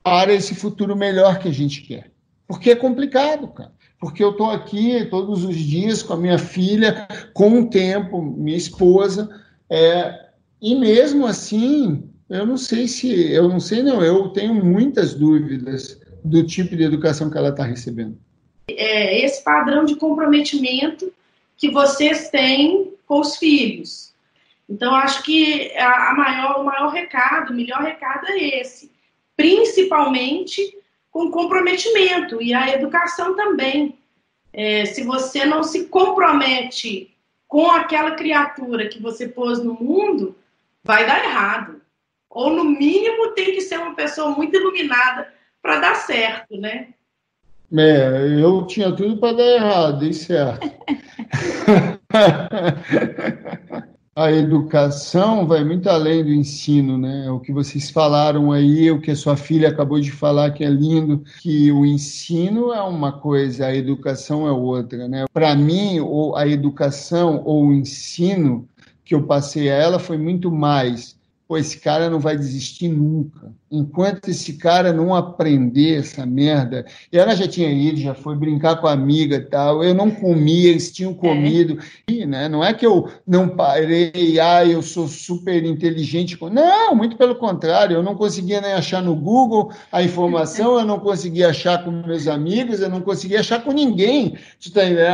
para 0.02 0.32
esse 0.32 0.54
futuro 0.54 0.96
melhor 0.96 1.38
que 1.38 1.48
a 1.48 1.52
gente 1.52 1.82
quer. 1.82 2.10
Porque 2.46 2.70
é 2.70 2.76
complicado, 2.76 3.48
cara. 3.48 3.72
Porque 4.00 4.22
eu 4.22 4.30
estou 4.30 4.50
aqui 4.50 5.04
todos 5.06 5.44
os 5.44 5.56
dias 5.56 6.02
com 6.02 6.14
a 6.14 6.16
minha 6.16 6.38
filha, 6.38 7.06
com 7.32 7.60
o 7.60 7.70
tempo, 7.70 8.20
minha 8.20 8.56
esposa, 8.56 9.28
é, 9.70 10.26
e 10.60 10.74
mesmo 10.74 11.26
assim, 11.26 12.08
eu 12.28 12.44
não 12.44 12.56
sei 12.56 12.86
se, 12.88 13.32
eu 13.32 13.48
não 13.48 13.60
sei 13.60 13.82
não, 13.82 14.02
eu 14.02 14.28
tenho 14.30 14.54
muitas 14.54 15.14
dúvidas 15.14 16.00
do 16.24 16.44
tipo 16.44 16.76
de 16.76 16.82
educação 16.82 17.30
que 17.30 17.38
ela 17.38 17.48
está 17.50 17.64
recebendo. 17.64 18.18
É 18.68 19.24
esse 19.24 19.42
padrão 19.42 19.84
de 19.84 19.96
comprometimento 19.96 21.12
que 21.56 21.70
vocês 21.70 22.28
têm 22.30 22.92
com 23.06 23.20
os 23.20 23.36
filhos. 23.36 24.11
Então, 24.72 24.94
acho 24.94 25.22
que 25.22 25.70
a 25.76 26.14
maior, 26.14 26.60
o 26.60 26.64
maior 26.64 26.88
recado, 26.88 27.52
o 27.52 27.54
melhor 27.54 27.82
recado 27.82 28.26
é 28.28 28.60
esse. 28.60 28.90
Principalmente 29.36 30.78
com 31.10 31.30
comprometimento 31.30 32.40
e 32.40 32.54
a 32.54 32.70
educação 32.70 33.36
também. 33.36 33.98
É, 34.50 34.86
se 34.86 35.04
você 35.04 35.44
não 35.44 35.62
se 35.62 35.88
compromete 35.88 37.14
com 37.46 37.70
aquela 37.70 38.12
criatura 38.12 38.88
que 38.88 38.98
você 38.98 39.28
pôs 39.28 39.62
no 39.62 39.74
mundo, 39.74 40.34
vai 40.82 41.06
dar 41.06 41.22
errado. 41.22 41.82
Ou, 42.30 42.48
no 42.48 42.64
mínimo, 42.64 43.32
tem 43.32 43.52
que 43.52 43.60
ser 43.60 43.78
uma 43.78 43.94
pessoa 43.94 44.30
muito 44.30 44.56
iluminada 44.56 45.30
para 45.60 45.80
dar 45.80 45.96
certo, 45.96 46.56
né? 46.56 46.94
É, 47.76 48.40
eu 48.42 48.66
tinha 48.66 48.90
tudo 48.90 49.18
para 49.18 49.36
dar 49.36 49.54
errado, 49.54 50.06
e 50.06 50.14
certo. 50.14 50.66
a 54.14 54.30
educação 54.30 55.46
vai 55.46 55.64
muito 55.64 55.88
além 55.88 56.22
do 56.22 56.30
ensino, 56.30 56.98
né? 56.98 57.30
O 57.30 57.40
que 57.40 57.50
vocês 57.50 57.88
falaram 57.88 58.52
aí, 58.52 58.90
o 58.90 59.00
que 59.00 59.10
a 59.10 59.16
sua 59.16 59.36
filha 59.36 59.70
acabou 59.70 59.98
de 59.98 60.10
falar 60.10 60.50
que 60.50 60.62
é 60.62 60.68
lindo, 60.68 61.24
que 61.40 61.72
o 61.72 61.86
ensino 61.86 62.72
é 62.72 62.82
uma 62.82 63.12
coisa, 63.12 63.66
a 63.66 63.74
educação 63.74 64.46
é 64.46 64.52
outra, 64.52 65.08
né? 65.08 65.24
Para 65.32 65.54
mim, 65.54 65.98
a 66.36 66.46
educação 66.46 67.42
ou 67.44 67.66
o 67.66 67.72
ensino 67.72 68.68
que 69.02 69.14
eu 69.14 69.26
passei 69.26 69.70
a 69.70 69.74
ela 69.74 69.98
foi 69.98 70.18
muito 70.18 70.50
mais 70.50 71.16
pô, 71.46 71.58
esse 71.58 71.78
cara 71.78 72.08
não 72.08 72.18
vai 72.18 72.36
desistir 72.36 72.88
nunca. 72.88 73.52
Enquanto 73.70 74.28
esse 74.28 74.54
cara 74.54 74.92
não 74.92 75.14
aprender 75.14 75.98
essa 75.98 76.26
merda. 76.26 76.84
E 77.10 77.18
ela 77.18 77.34
já 77.34 77.48
tinha 77.48 77.70
ido, 77.70 78.00
já 78.00 78.14
foi 78.14 78.36
brincar 78.36 78.76
com 78.76 78.86
a 78.86 78.92
amiga 78.92 79.36
e 79.36 79.40
tal. 79.40 79.82
Eu 79.82 79.94
não 79.94 80.10
comia, 80.10 80.70
eles 80.70 80.92
tinham 80.92 81.14
comido. 81.14 81.78
É. 82.08 82.12
E, 82.12 82.26
né, 82.26 82.48
não 82.48 82.62
é 82.62 82.72
que 82.72 82.86
eu 82.86 83.08
não 83.26 83.48
parei, 83.48 84.38
ah, 84.40 84.64
eu 84.64 84.82
sou 84.82 85.08
super 85.08 85.64
inteligente. 85.64 86.38
Não, 86.50 86.94
muito 86.94 87.16
pelo 87.16 87.34
contrário. 87.34 87.96
Eu 87.96 88.02
não 88.02 88.14
conseguia 88.14 88.60
nem 88.60 88.72
achar 88.72 89.02
no 89.02 89.14
Google 89.14 89.72
a 89.90 90.02
informação, 90.02 90.78
eu 90.78 90.84
não 90.84 90.98
conseguia 90.98 91.48
achar 91.48 91.84
com 91.84 91.90
meus 91.90 92.28
amigos, 92.28 92.80
eu 92.80 92.88
não 92.88 93.00
conseguia 93.00 93.40
achar 93.40 93.62
com 93.62 93.72
ninguém. 93.72 94.36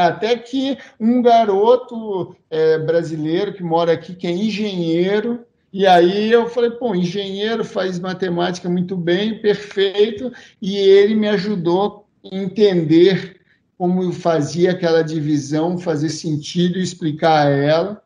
Até 0.07 0.37
que 0.37 0.77
um 1.01 1.23
garoto 1.23 2.37
é, 2.51 2.79
brasileiro 2.79 3.53
que 3.53 3.63
mora 3.63 3.93
aqui, 3.93 4.15
que 4.15 4.27
é 4.27 4.31
engenheiro, 4.31 5.45
e 5.73 5.87
aí 5.87 6.31
eu 6.31 6.49
falei, 6.49 6.71
pô, 6.71 6.95
engenheiro 6.95 7.65
faz 7.65 7.99
matemática 7.99 8.69
muito 8.69 8.97
bem, 8.97 9.41
perfeito, 9.41 10.33
e 10.61 10.77
ele 10.77 11.15
me 11.15 11.29
ajudou 11.29 12.07
a 12.25 12.35
entender 12.35 13.41
como 13.77 14.13
fazia 14.13 14.73
aquela 14.73 15.03
divisão 15.03 15.79
fazer 15.79 16.09
sentido 16.09 16.79
e 16.79 16.83
explicar 16.83 17.47
a 17.47 17.51
ela, 17.51 18.03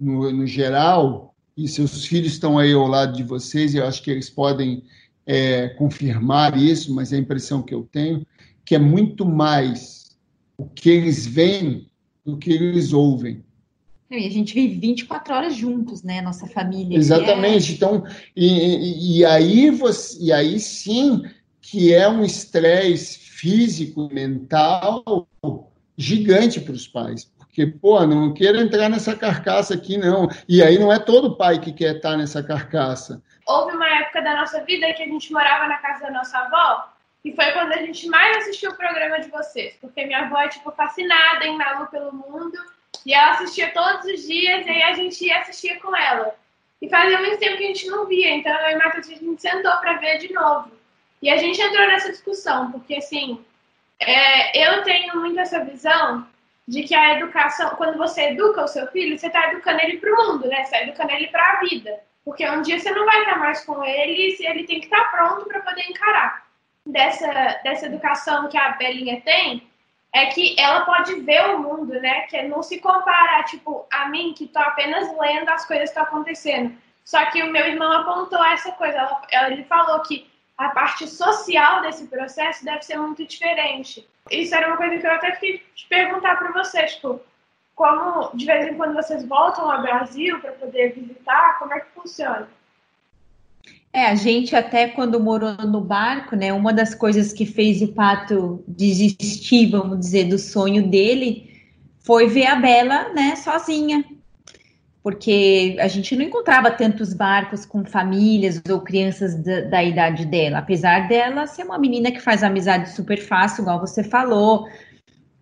no, 0.00 0.32
no 0.32 0.46
geral, 0.46 1.34
e 1.56 1.68
seus 1.68 2.06
filhos 2.06 2.32
estão 2.32 2.58
aí 2.58 2.72
ao 2.72 2.88
lado 2.88 3.14
de 3.14 3.22
vocês, 3.22 3.74
e 3.74 3.76
eu 3.76 3.86
acho 3.86 4.02
que 4.02 4.10
eles 4.10 4.30
podem 4.30 4.82
é, 5.26 5.68
confirmar 5.68 6.58
isso, 6.58 6.94
mas 6.94 7.12
é 7.12 7.16
a 7.16 7.20
impressão 7.20 7.62
que 7.62 7.74
eu 7.74 7.88
tenho, 7.92 8.26
que 8.64 8.74
é 8.74 8.78
muito 8.78 9.24
mais 9.24 10.16
o 10.56 10.66
que 10.66 10.90
eles 10.90 11.26
veem 11.26 11.88
do 12.24 12.36
que 12.36 12.52
eles 12.52 12.92
ouvem. 12.92 13.44
E 14.18 14.26
a 14.26 14.30
gente 14.30 14.54
vive 14.54 14.78
24 14.78 15.34
horas 15.34 15.54
juntos, 15.54 16.02
né? 16.02 16.20
Nossa 16.20 16.46
família. 16.46 16.96
Exatamente. 16.96 17.72
É... 17.72 17.74
Então, 17.74 18.04
e, 18.36 18.46
e, 18.46 19.18
e, 19.18 19.24
aí 19.24 19.70
você, 19.70 20.18
e 20.20 20.32
aí 20.32 20.58
sim 20.60 21.22
que 21.60 21.94
é 21.94 22.08
um 22.08 22.24
estresse 22.24 23.18
físico, 23.18 24.08
mental 24.12 25.26
gigante 25.96 26.60
para 26.60 26.74
os 26.74 26.86
pais. 26.86 27.30
Porque, 27.38 27.66
pô, 27.66 28.04
não 28.06 28.32
quero 28.32 28.58
entrar 28.58 28.88
nessa 28.88 29.14
carcaça 29.16 29.74
aqui, 29.74 29.96
não. 29.96 30.28
E 30.48 30.62
aí 30.62 30.78
não 30.78 30.92
é 30.92 30.98
todo 30.98 31.36
pai 31.36 31.58
que 31.58 31.72
quer 31.72 31.96
estar 31.96 32.16
nessa 32.16 32.42
carcaça. 32.42 33.22
Houve 33.46 33.76
uma 33.76 33.88
época 33.88 34.22
da 34.22 34.36
nossa 34.36 34.64
vida 34.64 34.92
que 34.94 35.02
a 35.02 35.06
gente 35.06 35.32
morava 35.32 35.66
na 35.66 35.76
casa 35.78 36.04
da 36.04 36.10
nossa 36.10 36.38
avó, 36.38 36.92
e 37.24 37.32
foi 37.34 37.52
quando 37.52 37.72
a 37.72 37.78
gente 37.78 38.08
mais 38.08 38.38
assistiu 38.38 38.70
o 38.70 38.76
programa 38.76 39.20
de 39.20 39.28
vocês. 39.28 39.76
Porque 39.80 40.04
minha 40.04 40.20
avó 40.20 40.38
é, 40.40 40.48
tipo, 40.48 40.72
fascinada 40.72 41.44
em 41.44 41.56
Malu 41.56 41.86
pelo 41.86 42.12
mundo. 42.12 42.58
E 43.04 43.12
ela 43.12 43.32
assistia 43.32 43.72
todos 43.72 44.04
os 44.06 44.26
dias, 44.26 44.66
e 44.66 44.70
aí 44.70 44.82
a 44.82 44.92
gente 44.94 45.24
ia 45.24 45.38
assistir 45.38 45.78
com 45.80 45.94
ela. 45.96 46.34
E 46.80 46.88
fazia 46.88 47.20
muito 47.20 47.38
tempo 47.38 47.56
que 47.56 47.64
a 47.64 47.68
gente 47.68 47.86
não 47.86 48.06
via, 48.06 48.30
então 48.30 48.52
eu 48.52 48.70
e 48.70 48.76
Matheus 48.76 49.08
a 49.08 49.14
gente 49.14 49.40
sentou 49.40 49.76
para 49.76 49.98
ver 49.98 50.18
de 50.18 50.32
novo. 50.32 50.70
E 51.20 51.30
a 51.30 51.36
gente 51.36 51.60
entrou 51.60 51.86
nessa 51.86 52.10
discussão, 52.10 52.72
porque 52.72 52.96
assim, 52.96 53.44
é, 54.00 54.68
eu 54.68 54.82
tenho 54.82 55.14
muito 55.20 55.38
essa 55.38 55.64
visão 55.64 56.26
de 56.66 56.82
que 56.82 56.94
a 56.94 57.18
educação, 57.18 57.70
quando 57.76 57.98
você 57.98 58.30
educa 58.30 58.64
o 58.64 58.68
seu 58.68 58.86
filho, 58.88 59.16
você 59.16 59.28
está 59.28 59.52
educando 59.52 59.80
ele 59.82 59.98
para 59.98 60.12
o 60.12 60.16
mundo, 60.16 60.48
né? 60.48 60.64
Você 60.64 60.74
está 60.74 60.82
educando 60.82 61.12
ele 61.12 61.28
para 61.28 61.52
a 61.52 61.60
vida. 61.60 62.00
Porque 62.24 62.48
um 62.48 62.62
dia 62.62 62.78
você 62.78 62.90
não 62.92 63.04
vai 63.04 63.20
estar 63.20 63.38
mais 63.38 63.64
com 63.64 63.84
ele 63.84 64.36
e 64.38 64.46
ele 64.46 64.64
tem 64.64 64.80
que 64.80 64.86
estar 64.86 65.10
pronto 65.10 65.46
para 65.46 65.60
poder 65.60 65.82
encarar. 65.82 66.46
Dessa, 66.84 67.60
dessa 67.62 67.86
educação 67.86 68.48
que 68.48 68.58
a 68.58 68.70
Belinha 68.70 69.20
tem, 69.20 69.68
é 70.12 70.26
que 70.26 70.54
ela 70.60 70.84
pode 70.84 71.14
ver 71.20 71.54
o 71.54 71.58
mundo, 71.58 71.92
né? 72.00 72.22
Que 72.22 72.36
é 72.36 72.48
não 72.48 72.62
se 72.62 72.78
comparar, 72.78 73.44
tipo, 73.44 73.86
a 73.90 74.08
mim, 74.08 74.34
que 74.34 74.46
tô 74.46 74.58
apenas 74.58 75.08
lendo 75.18 75.48
as 75.48 75.66
coisas 75.66 75.90
que 75.90 75.98
estão 75.98 76.04
acontecendo. 76.04 76.76
Só 77.04 77.24
que 77.30 77.42
o 77.42 77.50
meu 77.50 77.66
irmão 77.66 77.90
apontou 77.92 78.44
essa 78.44 78.72
coisa. 78.72 78.96
Ela, 79.30 79.50
ele 79.50 79.64
falou 79.64 80.00
que 80.02 80.30
a 80.58 80.68
parte 80.68 81.08
social 81.08 81.80
desse 81.80 82.06
processo 82.06 82.64
deve 82.64 82.82
ser 82.82 82.98
muito 82.98 83.26
diferente. 83.26 84.06
Isso 84.30 84.54
era 84.54 84.68
uma 84.68 84.76
coisa 84.76 84.98
que 84.98 85.06
eu 85.06 85.10
até 85.10 85.32
queria 85.32 85.60
te 85.74 85.86
perguntar 85.88 86.36
para 86.36 86.52
vocês, 86.52 86.94
tipo, 86.94 87.20
como 87.74 88.30
de 88.36 88.44
vez 88.44 88.66
em 88.66 88.76
quando 88.76 88.94
vocês 88.94 89.26
voltam 89.26 89.70
ao 89.70 89.82
Brasil 89.82 90.38
para 90.40 90.52
poder 90.52 90.92
visitar, 90.92 91.58
como 91.58 91.72
é 91.72 91.80
que 91.80 91.90
funciona? 91.92 92.48
É, 93.94 94.06
a 94.06 94.14
gente 94.14 94.56
até 94.56 94.88
quando 94.88 95.20
morou 95.20 95.54
no 95.66 95.80
barco, 95.80 96.34
né, 96.34 96.50
uma 96.50 96.72
das 96.72 96.94
coisas 96.94 97.30
que 97.30 97.44
fez 97.44 97.82
o 97.82 97.88
Pato 97.88 98.64
desistir, 98.66 99.70
vamos 99.70 100.00
dizer, 100.00 100.24
do 100.24 100.38
sonho 100.38 100.88
dele, 100.88 101.50
foi 102.00 102.26
ver 102.26 102.46
a 102.46 102.56
Bela, 102.56 103.12
né, 103.12 103.36
sozinha. 103.36 104.02
Porque 105.02 105.76
a 105.78 105.88
gente 105.88 106.16
não 106.16 106.24
encontrava 106.24 106.70
tantos 106.70 107.12
barcos 107.12 107.66
com 107.66 107.84
famílias 107.84 108.62
ou 108.70 108.80
crianças 108.80 109.34
da, 109.34 109.60
da 109.62 109.84
idade 109.84 110.24
dela, 110.24 110.58
apesar 110.58 111.06
dela 111.08 111.46
ser 111.46 111.64
uma 111.64 111.78
menina 111.78 112.10
que 112.10 112.20
faz 112.20 112.42
amizade 112.42 112.90
super 112.92 113.18
fácil, 113.18 113.62
igual 113.62 113.80
você 113.80 114.02
falou, 114.02 114.68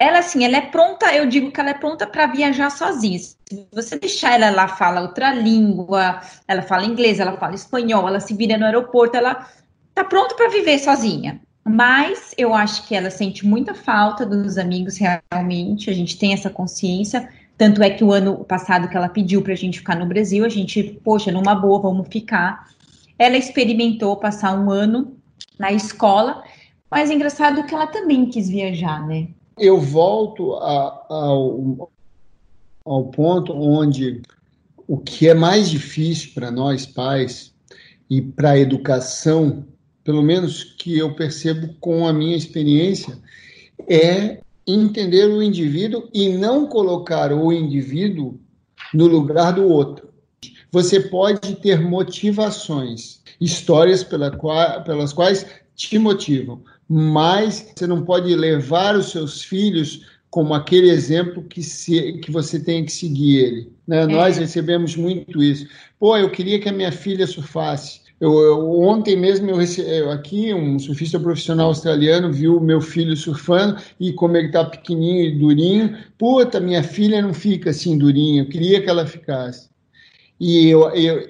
ela 0.00 0.20
assim, 0.20 0.42
ela 0.46 0.56
é 0.56 0.62
pronta, 0.62 1.14
eu 1.14 1.26
digo 1.26 1.52
que 1.52 1.60
ela 1.60 1.70
é 1.70 1.74
pronta 1.74 2.06
para 2.06 2.26
viajar 2.26 2.70
sozinha. 2.70 3.18
Se 3.18 3.36
você 3.70 3.98
deixar 3.98 4.32
ela, 4.32 4.46
ela 4.46 4.66
fala 4.66 5.02
outra 5.02 5.34
língua, 5.34 6.22
ela 6.48 6.62
fala 6.62 6.86
inglês, 6.86 7.20
ela 7.20 7.36
fala 7.36 7.54
espanhol, 7.54 8.08
ela 8.08 8.18
se 8.18 8.32
vira 8.32 8.56
no 8.56 8.64
aeroporto, 8.64 9.18
ela 9.18 9.46
tá 9.94 10.02
pronta 10.02 10.34
para 10.34 10.48
viver 10.48 10.78
sozinha. 10.78 11.38
Mas 11.62 12.34
eu 12.38 12.54
acho 12.54 12.88
que 12.88 12.94
ela 12.94 13.10
sente 13.10 13.46
muita 13.46 13.74
falta 13.74 14.24
dos 14.24 14.56
amigos 14.56 14.96
realmente, 14.96 15.90
a 15.90 15.92
gente 15.92 16.16
tem 16.16 16.32
essa 16.32 16.48
consciência. 16.48 17.28
Tanto 17.58 17.82
é 17.82 17.90
que 17.90 18.02
o 18.02 18.10
ano 18.10 18.42
passado 18.44 18.88
que 18.88 18.96
ela 18.96 19.08
pediu 19.10 19.42
para 19.42 19.52
a 19.52 19.56
gente 19.56 19.80
ficar 19.80 19.96
no 19.96 20.06
Brasil, 20.06 20.46
a 20.46 20.48
gente, 20.48 20.82
poxa, 21.04 21.30
numa 21.30 21.54
boa, 21.54 21.78
vamos 21.78 22.08
ficar. 22.08 22.70
Ela 23.18 23.36
experimentou 23.36 24.16
passar 24.16 24.58
um 24.58 24.70
ano 24.70 25.14
na 25.58 25.70
escola, 25.70 26.42
mas 26.90 27.10
é 27.10 27.14
engraçado 27.14 27.64
que 27.64 27.74
ela 27.74 27.86
também 27.86 28.24
quis 28.30 28.48
viajar, 28.48 29.06
né? 29.06 29.28
Eu 29.58 29.78
volto 29.78 30.54
a, 30.54 31.06
ao, 31.08 31.90
ao 32.84 33.04
ponto 33.06 33.52
onde 33.52 34.22
o 34.86 34.98
que 34.98 35.28
é 35.28 35.34
mais 35.34 35.70
difícil 35.70 36.32
para 36.34 36.50
nós 36.50 36.86
pais 36.86 37.52
e 38.08 38.20
para 38.20 38.50
a 38.50 38.58
educação, 38.58 39.64
pelo 40.02 40.22
menos 40.22 40.64
que 40.64 40.98
eu 40.98 41.14
percebo 41.14 41.74
com 41.80 42.08
a 42.08 42.12
minha 42.12 42.36
experiência, 42.36 43.16
é 43.88 44.40
entender 44.66 45.26
o 45.26 45.42
indivíduo 45.42 46.08
e 46.12 46.28
não 46.28 46.66
colocar 46.66 47.32
o 47.32 47.52
indivíduo 47.52 48.40
no 48.92 49.06
lugar 49.06 49.52
do 49.52 49.64
outro. 49.64 50.10
Você 50.72 51.00
pode 51.00 51.56
ter 51.56 51.80
motivações, 51.80 53.20
histórias 53.40 54.04
pela 54.04 54.30
qua, 54.30 54.80
pelas 54.80 55.12
quais 55.12 55.46
te 55.74 55.98
motivam, 55.98 56.62
mas 56.92 57.72
você 57.72 57.86
não 57.86 58.02
pode 58.02 58.34
levar 58.34 58.96
os 58.96 59.12
seus 59.12 59.44
filhos 59.44 60.04
como 60.28 60.52
aquele 60.52 60.90
exemplo 60.90 61.44
que, 61.44 61.62
se, 61.62 62.14
que 62.14 62.32
você 62.32 62.58
tem 62.58 62.84
que 62.84 62.90
seguir 62.90 63.38
ele. 63.38 63.72
Né? 63.86 64.02
É. 64.02 64.06
Nós 64.08 64.38
recebemos 64.38 64.96
muito 64.96 65.40
isso. 65.40 65.68
Pô, 66.00 66.16
eu 66.16 66.28
queria 66.30 66.58
que 66.58 66.68
a 66.68 66.72
minha 66.72 66.90
filha 66.90 67.28
surfasse. 67.28 68.00
Eu, 68.20 68.36
eu, 68.40 68.80
ontem 68.80 69.16
mesmo 69.16 69.48
eu 69.48 69.56
recebi 69.56 69.88
aqui 70.10 70.52
um 70.52 70.80
surfista 70.80 71.18
profissional 71.18 71.68
australiano 71.68 72.32
viu 72.32 72.60
meu 72.60 72.80
filho 72.80 73.16
surfando 73.16 73.80
e 73.98 74.12
como 74.12 74.36
ele 74.36 74.48
está 74.48 74.64
pequenininho 74.64 75.24
e 75.24 75.38
durinho, 75.38 75.96
puta, 76.18 76.58
minha 76.60 76.82
filha 76.82 77.22
não 77.22 77.32
fica 77.32 77.70
assim 77.70 77.96
durinha. 77.96 78.42
Eu 78.42 78.48
queria 78.48 78.82
que 78.82 78.90
ela 78.90 79.06
ficasse. 79.06 79.70
E 80.40 80.68
eu, 80.68 80.88
eu, 80.90 81.28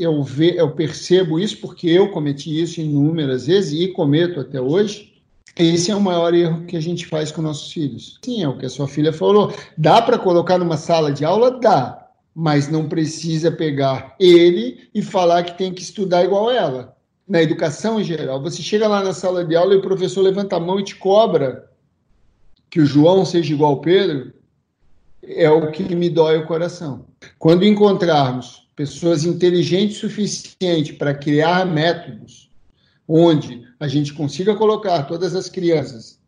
eu, 0.00 0.22
ve, 0.24 0.56
eu 0.56 0.72
percebo 0.72 1.38
isso 1.38 1.58
porque 1.58 1.88
eu 1.88 2.10
cometi 2.10 2.60
isso 2.60 2.80
inúmeras 2.80 3.46
vezes 3.46 3.80
e 3.80 3.88
cometo 3.88 4.40
até 4.40 4.60
hoje. 4.60 5.12
Esse 5.56 5.92
é 5.92 5.94
o 5.94 6.00
maior 6.00 6.34
erro 6.34 6.64
que 6.64 6.76
a 6.76 6.80
gente 6.80 7.06
faz 7.06 7.30
com 7.30 7.42
nossos 7.42 7.72
filhos. 7.72 8.18
Sim, 8.24 8.42
é 8.42 8.48
o 8.48 8.58
que 8.58 8.66
a 8.66 8.70
sua 8.70 8.88
filha 8.88 9.12
falou. 9.12 9.54
Dá 9.78 10.02
para 10.02 10.18
colocar 10.18 10.58
numa 10.58 10.76
sala 10.76 11.12
de 11.12 11.24
aula? 11.24 11.60
Dá. 11.60 12.08
Mas 12.34 12.68
não 12.68 12.88
precisa 12.88 13.52
pegar 13.52 14.16
ele 14.18 14.88
e 14.92 15.00
falar 15.00 15.44
que 15.44 15.56
tem 15.56 15.72
que 15.72 15.82
estudar 15.82 16.24
igual 16.24 16.50
ela. 16.50 16.96
Na 17.28 17.40
educação 17.40 18.00
em 18.00 18.04
geral, 18.04 18.42
você 18.42 18.62
chega 18.62 18.88
lá 18.88 19.04
na 19.04 19.12
sala 19.12 19.44
de 19.44 19.54
aula 19.54 19.74
e 19.74 19.76
o 19.76 19.82
professor 19.82 20.22
levanta 20.22 20.56
a 20.56 20.60
mão 20.60 20.80
e 20.80 20.84
te 20.84 20.96
cobra 20.96 21.70
que 22.68 22.80
o 22.80 22.86
João 22.86 23.24
seja 23.24 23.52
igual 23.52 23.72
ao 23.72 23.80
Pedro, 23.80 24.32
é 25.22 25.50
o 25.50 25.70
que 25.70 25.94
me 25.94 26.08
dói 26.08 26.38
o 26.38 26.46
coração. 26.46 27.06
Quando 27.38 27.64
encontrarmos 27.64 28.68
pessoas 28.74 29.24
inteligentes 29.24 29.98
o 29.98 30.00
suficiente 30.08 30.94
para 30.94 31.14
criar 31.14 31.66
métodos 31.66 32.50
onde 33.06 33.66
a 33.78 33.88
gente 33.88 34.12
consiga 34.14 34.54
colocar 34.54 35.02
todas 35.02 35.34
as 35.34 35.48
crianças 35.48 36.20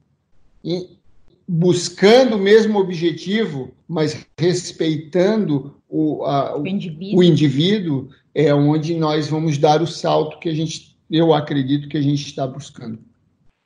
em, 0.64 0.98
buscando 1.46 2.37
o 2.37 2.40
mesmo 2.40 2.78
objetivo, 2.78 3.72
mas 3.87 4.26
respeitando 4.38 5.76
o, 5.88 6.24
a, 6.24 6.59
o, 6.59 6.66
indivíduo. 6.66 7.18
o 7.18 7.22
indivíduo, 7.22 8.09
é 8.35 8.52
onde 8.55 8.94
nós 8.94 9.28
vamos 9.28 9.59
dar 9.59 9.83
o 9.83 9.87
salto 9.87 10.38
que 10.38 10.48
a 10.48 10.55
gente, 10.55 10.96
eu 11.11 11.33
acredito 11.33 11.88
que 11.88 11.96
a 11.96 12.02
gente 12.02 12.26
está 12.26 12.46
buscando. 12.46 12.98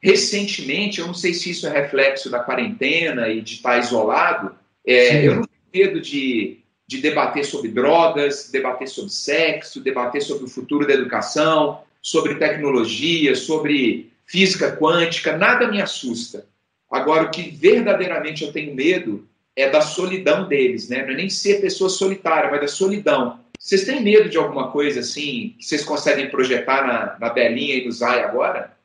Recentemente, 0.03 1.01
eu 1.01 1.07
não 1.07 1.15
sei 1.15 1.33
se 1.33 1.51
isso 1.51 1.67
é 1.67 1.81
reflexo 1.81 2.31
da 2.31 2.41
quarentena 2.41 3.29
e 3.29 3.41
de 3.41 3.55
estar 3.55 3.79
isolado, 3.79 4.55
é, 4.87 5.27
eu 5.27 5.37
não 5.37 5.43
tenho 5.43 5.87
medo 5.87 6.01
de 6.01 6.65
de 6.87 6.99
debater 6.99 7.45
sobre 7.45 7.69
drogas, 7.69 8.49
debater 8.51 8.89
sobre 8.89 9.11
sexo, 9.11 9.81
debater 9.81 10.23
sobre 10.23 10.45
o 10.45 10.49
futuro 10.49 10.87
da 10.87 10.95
educação, 10.95 11.81
sobre 12.01 12.37
tecnologia, 12.37 13.35
sobre 13.35 14.13
física 14.25 14.77
quântica, 14.77 15.37
nada 15.37 15.69
me 15.69 15.83
assusta. 15.83 16.47
Agora, 16.91 17.25
o 17.25 17.31
que 17.31 17.51
verdadeiramente 17.51 18.45
eu 18.45 18.53
tenho 18.53 18.75
medo 18.75 19.27
é 19.57 19.69
da 19.69 19.81
solidão 19.81 20.47
deles, 20.47 20.89
né? 20.89 21.03
Não 21.03 21.13
é 21.13 21.17
nem 21.17 21.29
ser 21.29 21.61
pessoa 21.61 21.91
solitária, 21.91 22.51
mas 22.51 22.61
da 22.61 22.69
solidão. 22.69 23.41
Vocês 23.59 23.85
têm 23.85 24.03
medo 24.03 24.29
de 24.29 24.37
alguma 24.37 24.71
coisa 24.71 25.01
assim 25.01 25.55
que 25.59 25.65
vocês 25.65 25.83
conseguem 25.83 26.31
projetar 26.31 26.87
na, 26.87 27.17
na 27.19 27.33
Belinha 27.33 27.75
e 27.75 27.85
no 27.85 27.91
Zay 27.91 28.23
agora? 28.23 28.76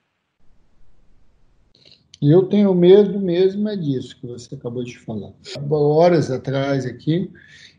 Eu 2.22 2.44
tenho 2.44 2.76
medo 2.76 3.20
mesmo 3.20 3.68
é 3.68 3.76
disso 3.76 4.16
que 4.22 4.28
você 4.28 4.54
acabou 4.54 4.84
de 4.84 4.96
falar. 5.00 5.34
Horas 5.72 6.30
atrás 6.30 6.86
aqui, 6.86 7.32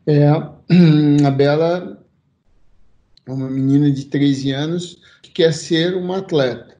é, 0.04 0.26
a 1.24 1.30
Bela 1.30 2.04
é 3.24 3.32
uma 3.32 3.48
menina 3.48 3.88
de 3.88 4.06
13 4.06 4.50
anos 4.50 4.98
que 5.22 5.30
quer 5.30 5.54
ser 5.54 5.94
uma 5.94 6.18
atleta. 6.18 6.76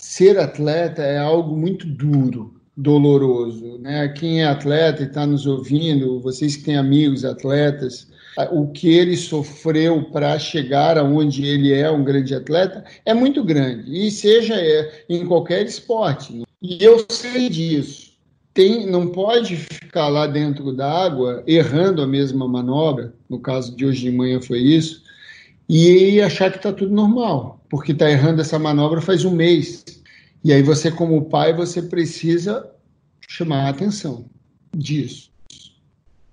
Ser 0.00 0.38
atleta 0.38 1.02
é 1.02 1.18
algo 1.18 1.54
muito 1.54 1.86
duro, 1.86 2.58
doloroso. 2.74 3.78
Né? 3.80 4.08
Quem 4.08 4.40
é 4.40 4.46
atleta 4.46 5.02
e 5.02 5.06
está 5.06 5.26
nos 5.26 5.46
ouvindo, 5.46 6.20
vocês 6.20 6.56
que 6.56 6.64
têm 6.64 6.76
amigos 6.78 7.22
atletas, 7.22 8.08
o 8.50 8.68
que 8.68 8.88
ele 8.88 9.16
sofreu 9.16 10.04
para 10.10 10.38
chegar 10.38 10.96
aonde 10.96 11.44
ele 11.44 11.70
é 11.72 11.90
um 11.90 12.02
grande 12.02 12.34
atleta 12.34 12.82
é 13.04 13.12
muito 13.12 13.44
grande, 13.44 14.06
e 14.06 14.10
seja 14.10 14.54
é, 14.54 15.04
em 15.08 15.26
qualquer 15.26 15.66
esporte. 15.66 16.42
E 16.66 16.82
eu 16.82 17.04
sei 17.10 17.50
disso 17.50 18.14
tem, 18.54 18.86
não 18.86 19.08
pode 19.08 19.56
ficar 19.56 20.08
lá 20.08 20.26
dentro 20.28 20.72
da 20.72 20.90
água 20.90 21.42
errando 21.46 22.00
a 22.00 22.06
mesma 22.06 22.48
manobra, 22.48 23.12
no 23.28 23.38
caso 23.38 23.76
de 23.76 23.84
hoje 23.84 24.02
de 24.02 24.16
manhã 24.16 24.40
foi 24.40 24.60
isso, 24.60 25.02
e 25.68 26.22
achar 26.22 26.50
que 26.50 26.56
está 26.56 26.72
tudo 26.72 26.94
normal, 26.94 27.60
porque 27.68 27.92
está 27.92 28.08
errando 28.08 28.40
essa 28.40 28.58
manobra 28.58 29.02
faz 29.02 29.24
um 29.24 29.32
mês. 29.32 29.84
E 30.42 30.52
aí 30.52 30.62
você, 30.62 30.90
como 30.90 31.28
pai, 31.28 31.52
você 31.52 31.82
precisa 31.82 32.70
chamar 33.28 33.66
a 33.66 33.70
atenção 33.70 34.24
disso. 34.74 35.30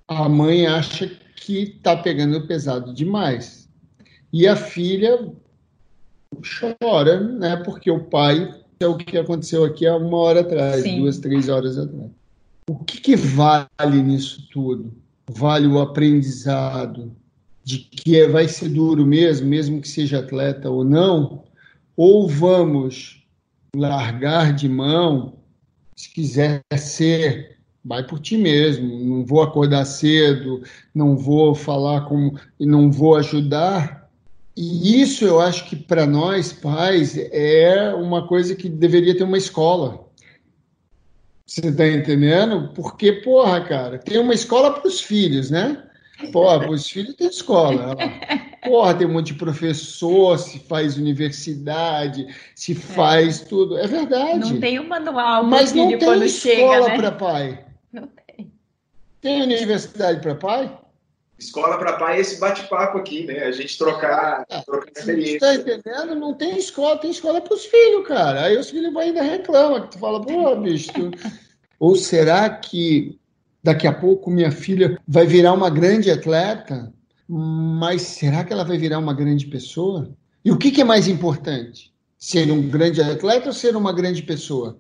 A 0.08 0.30
mãe 0.30 0.66
acha 0.66 1.12
que 1.36 1.64
está 1.64 1.98
pegando 1.98 2.46
pesado 2.48 2.94
demais. 2.94 3.68
E 4.32 4.48
a 4.48 4.56
filha 4.56 5.34
chora, 6.42 7.20
né? 7.20 7.58
Porque 7.58 7.90
o 7.90 8.04
pai 8.04 8.61
é 8.84 8.88
o 8.88 8.98
que 8.98 9.18
aconteceu 9.18 9.64
aqui 9.64 9.86
há 9.86 9.96
uma 9.96 10.18
hora 10.18 10.42
atrás, 10.42 10.84
Sim. 10.84 11.00
duas, 11.00 11.20
três 11.20 11.50
horas 11.50 11.78
atrás. 11.78 12.10
O 12.70 12.76
que, 12.76 13.00
que 13.00 13.16
vale 13.16 14.02
nisso 14.04 14.48
tudo? 14.52 14.94
Vale 15.30 15.68
o 15.68 15.80
aprendizado 15.80 17.12
de 17.64 17.80
que 17.80 18.18
é, 18.20 18.28
vai 18.28 18.48
ser 18.48 18.70
duro 18.70 19.06
mesmo, 19.06 19.48
mesmo 19.48 19.82
que 19.82 19.88
seja 19.88 20.20
atleta 20.20 20.70
ou 20.70 20.84
não? 20.84 21.44
Ou 21.96 22.28
vamos 22.28 23.26
largar 23.76 24.54
de 24.54 24.68
mão, 24.68 25.38
se 25.96 26.10
quiser 26.14 26.62
ser, 26.78 27.58
vai 27.84 28.06
por 28.06 28.20
ti 28.20 28.38
mesmo, 28.38 29.00
não 29.06 29.26
vou 29.26 29.42
acordar 29.42 29.86
cedo, 29.86 30.62
não 30.94 31.16
vou 31.16 31.56
falar 31.56 32.02
com, 32.02 32.34
não 32.60 32.92
vou 32.92 33.16
ajudar, 33.16 34.01
e 34.56 35.02
isso 35.02 35.26
eu 35.26 35.40
acho 35.40 35.70
que 35.70 35.76
para 35.76 36.06
nós 36.06 36.52
pais 36.52 37.18
é 37.18 37.94
uma 37.94 38.28
coisa 38.28 38.56
que 38.56 38.68
deveria 38.68 39.16
ter 39.16 39.24
uma 39.24 39.38
escola. 39.38 40.08
Você 41.46 41.68
está 41.68 41.88
entendendo? 41.88 42.72
Porque, 42.74 43.12
porra, 43.12 43.62
cara, 43.62 43.98
tem 43.98 44.20
uma 44.20 44.34
escola 44.34 44.72
para 44.72 44.88
os 44.88 45.02
filhos, 45.02 45.50
né? 45.50 45.84
Porra, 46.32 46.70
os 46.70 46.88
filhos 46.88 47.16
têm 47.16 47.28
escola. 47.28 47.96
Porra, 48.64 48.94
tem 48.94 49.08
um 49.08 49.14
monte 49.14 49.28
de 49.28 49.34
professor, 49.34 50.38
se 50.38 50.60
faz 50.60 50.96
universidade, 50.98 52.28
se 52.56 52.76
faz 52.76 53.42
é. 53.42 53.46
tudo. 53.46 53.78
É 53.78 53.88
verdade. 53.88 54.40
Não 54.40 54.60
tem 54.60 54.80
um 54.80 54.88
manual 54.88 55.44
Mas 55.44 55.74
não 55.74 55.98
tem 55.98 56.24
escola 56.24 56.90
né? 56.90 56.98
para 56.98 57.12
pai. 57.12 57.66
Não 57.92 58.08
tem. 58.08 58.52
Tem 59.20 59.42
universidade 59.42 60.22
para 60.22 60.36
pai? 60.36 60.78
Escola 61.42 61.76
para 61.80 61.94
pai 61.94 62.18
é 62.18 62.22
esse 62.22 62.40
bate-papo 62.40 63.00
aqui, 63.00 63.26
né? 63.26 63.46
A 63.46 63.52
gente 63.52 63.76
trocar, 63.76 64.46
é, 64.48 64.62
trocar 64.62 64.92
experiência. 64.96 65.40
Você 65.40 65.56
está 65.56 65.56
entendendo? 65.56 66.14
Não 66.14 66.36
tem 66.36 66.56
escola, 66.56 67.00
tem 67.00 67.10
escola 67.10 67.42
para 67.42 67.56
os 67.56 67.66
filhos, 67.66 68.08
cara. 68.08 68.46
Aí 68.46 68.56
os 68.56 68.70
filhos 68.70 68.96
ainda 68.96 69.24
reclamam, 69.24 69.82
que 69.82 69.92
tu 69.92 69.98
fala, 69.98 70.22
pô, 70.22 70.56
bicho. 70.58 70.94
Tu... 70.94 71.12
Ou 71.80 71.96
será 71.96 72.48
que 72.48 73.20
daqui 73.64 73.88
a 73.88 73.92
pouco 73.92 74.30
minha 74.30 74.52
filha 74.52 75.00
vai 75.08 75.26
virar 75.26 75.54
uma 75.54 75.72
grande 75.72 76.12
atleta? 76.12 76.94
Mas 77.28 78.04
será 78.04 78.44
que 78.44 78.54
ela 78.54 78.64
vai 78.64 78.78
virar 78.78 79.00
uma 79.00 79.14
grande 79.14 79.48
pessoa? 79.48 80.12
E 80.46 80.52
o 80.52 80.60
que, 80.60 80.70
que 80.70 80.82
é 80.82 80.86
mais 80.86 81.08
importante? 81.08 81.92
Ser 82.20 82.52
um 82.52 82.70
grande 82.70 83.02
atleta 83.02 83.48
ou 83.48 83.54
ser 83.54 83.76
uma 83.76 83.92
grande 83.92 84.22
pessoa? 84.22 84.78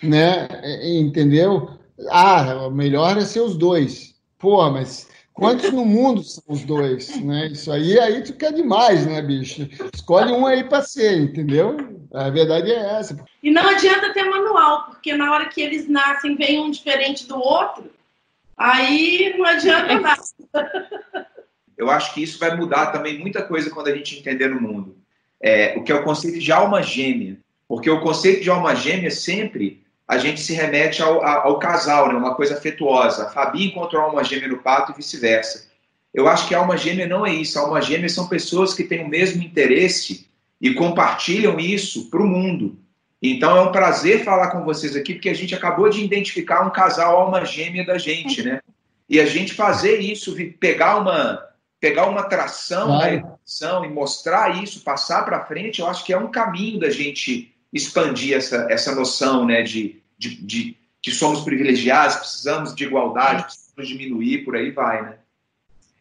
Né? 0.00 0.46
É, 0.62 0.96
entendeu? 0.96 1.70
Ah, 2.08 2.70
melhor 2.70 3.18
é 3.18 3.24
ser 3.24 3.40
os 3.40 3.56
dois. 3.56 4.14
Pô, 4.38 4.70
mas 4.70 5.08
Quantos 5.38 5.70
no 5.70 5.84
mundo 5.84 6.20
são 6.24 6.42
os 6.48 6.64
dois, 6.64 7.20
né? 7.22 7.46
Isso 7.46 7.70
aí, 7.70 7.96
aí 8.00 8.24
tu 8.24 8.34
quer 8.34 8.52
demais, 8.52 9.06
né, 9.06 9.22
bicho? 9.22 9.68
Escolhe 9.94 10.32
um 10.32 10.44
aí 10.44 10.64
para 10.64 10.82
ser, 10.82 11.16
entendeu? 11.16 11.76
A 12.12 12.28
verdade 12.28 12.72
é 12.72 12.98
essa. 12.98 13.16
E 13.40 13.48
não 13.48 13.68
adianta 13.68 14.12
ter 14.12 14.24
manual, 14.24 14.86
porque 14.86 15.16
na 15.16 15.32
hora 15.32 15.48
que 15.48 15.60
eles 15.60 15.88
nascem, 15.88 16.34
vem 16.34 16.58
um 16.58 16.72
diferente 16.72 17.28
do 17.28 17.38
outro, 17.38 17.88
aí 18.56 19.32
não 19.38 19.44
adianta 19.46 20.00
nada. 20.00 20.22
Eu 21.78 21.88
acho 21.88 22.12
que 22.12 22.20
isso 22.20 22.40
vai 22.40 22.56
mudar 22.56 22.86
também 22.86 23.20
muita 23.20 23.40
coisa 23.40 23.70
quando 23.70 23.86
a 23.86 23.94
gente 23.94 24.18
entender 24.18 24.48
no 24.48 24.60
mundo. 24.60 24.96
É, 25.40 25.78
o 25.78 25.84
que 25.84 25.92
é 25.92 25.94
o 25.94 26.02
conceito 26.02 26.40
de 26.40 26.50
alma 26.50 26.82
gêmea. 26.82 27.38
Porque 27.68 27.88
o 27.88 28.00
conceito 28.00 28.42
de 28.42 28.50
alma 28.50 28.74
gêmea 28.74 29.12
sempre 29.12 29.84
a 30.08 30.16
gente 30.16 30.40
se 30.40 30.54
remete 30.54 31.02
ao, 31.02 31.22
ao 31.22 31.58
casal, 31.58 32.08
né? 32.08 32.14
uma 32.14 32.34
coisa 32.34 32.54
afetuosa. 32.54 33.26
A 33.26 33.30
Fabi 33.30 33.66
encontrou 33.66 34.00
a 34.00 34.06
alma 34.06 34.24
gêmea 34.24 34.48
no 34.48 34.58
pato 34.58 34.90
e 34.92 34.96
vice-versa. 34.96 35.68
Eu 36.14 36.26
acho 36.26 36.48
que 36.48 36.54
a 36.54 36.58
alma 36.58 36.78
gêmea 36.78 37.06
não 37.06 37.26
é 37.26 37.32
isso. 37.34 37.58
A 37.58 37.62
alma 37.62 37.82
gêmea 37.82 38.08
são 38.08 38.26
pessoas 38.26 38.72
que 38.72 38.84
têm 38.84 39.04
o 39.04 39.08
mesmo 39.08 39.42
interesse 39.42 40.26
e 40.58 40.72
compartilham 40.72 41.60
isso 41.60 42.08
para 42.08 42.22
o 42.22 42.26
mundo. 42.26 42.78
Então 43.22 43.54
é 43.54 43.60
um 43.60 43.70
prazer 43.70 44.24
falar 44.24 44.50
com 44.50 44.64
vocês 44.64 44.96
aqui, 44.96 45.12
porque 45.12 45.28
a 45.28 45.34
gente 45.34 45.54
acabou 45.54 45.90
de 45.90 46.02
identificar 46.02 46.66
um 46.66 46.70
casal 46.70 47.18
alma 47.20 47.44
gêmea 47.44 47.84
da 47.84 47.98
gente, 47.98 48.42
né? 48.42 48.60
E 49.08 49.20
a 49.20 49.26
gente 49.26 49.52
fazer 49.52 49.98
isso, 49.98 50.34
pegar 50.58 50.96
uma 50.96 51.44
pegar 51.80 52.06
uma 52.06 52.24
tração 52.24 52.86
claro. 52.88 53.02
da 53.02 53.12
educação 53.14 53.84
e 53.84 53.88
mostrar 53.88 54.62
isso, 54.62 54.82
passar 54.82 55.24
para 55.24 55.44
frente, 55.44 55.80
eu 55.80 55.86
acho 55.86 56.04
que 56.04 56.12
é 56.12 56.18
um 56.18 56.28
caminho 56.28 56.80
da 56.80 56.90
gente 56.90 57.54
expandir 57.72 58.36
essa, 58.36 58.66
essa 58.70 58.94
noção 58.94 59.44
né, 59.44 59.62
de, 59.62 60.02
de, 60.18 60.42
de 60.42 60.76
que 61.02 61.10
somos 61.10 61.40
privilegiados, 61.40 62.16
precisamos 62.16 62.74
de 62.74 62.84
igualdade, 62.84 63.44
precisamos 63.44 63.88
diminuir, 63.88 64.44
por 64.44 64.56
aí 64.56 64.70
vai. 64.70 65.02
Né? 65.02 65.14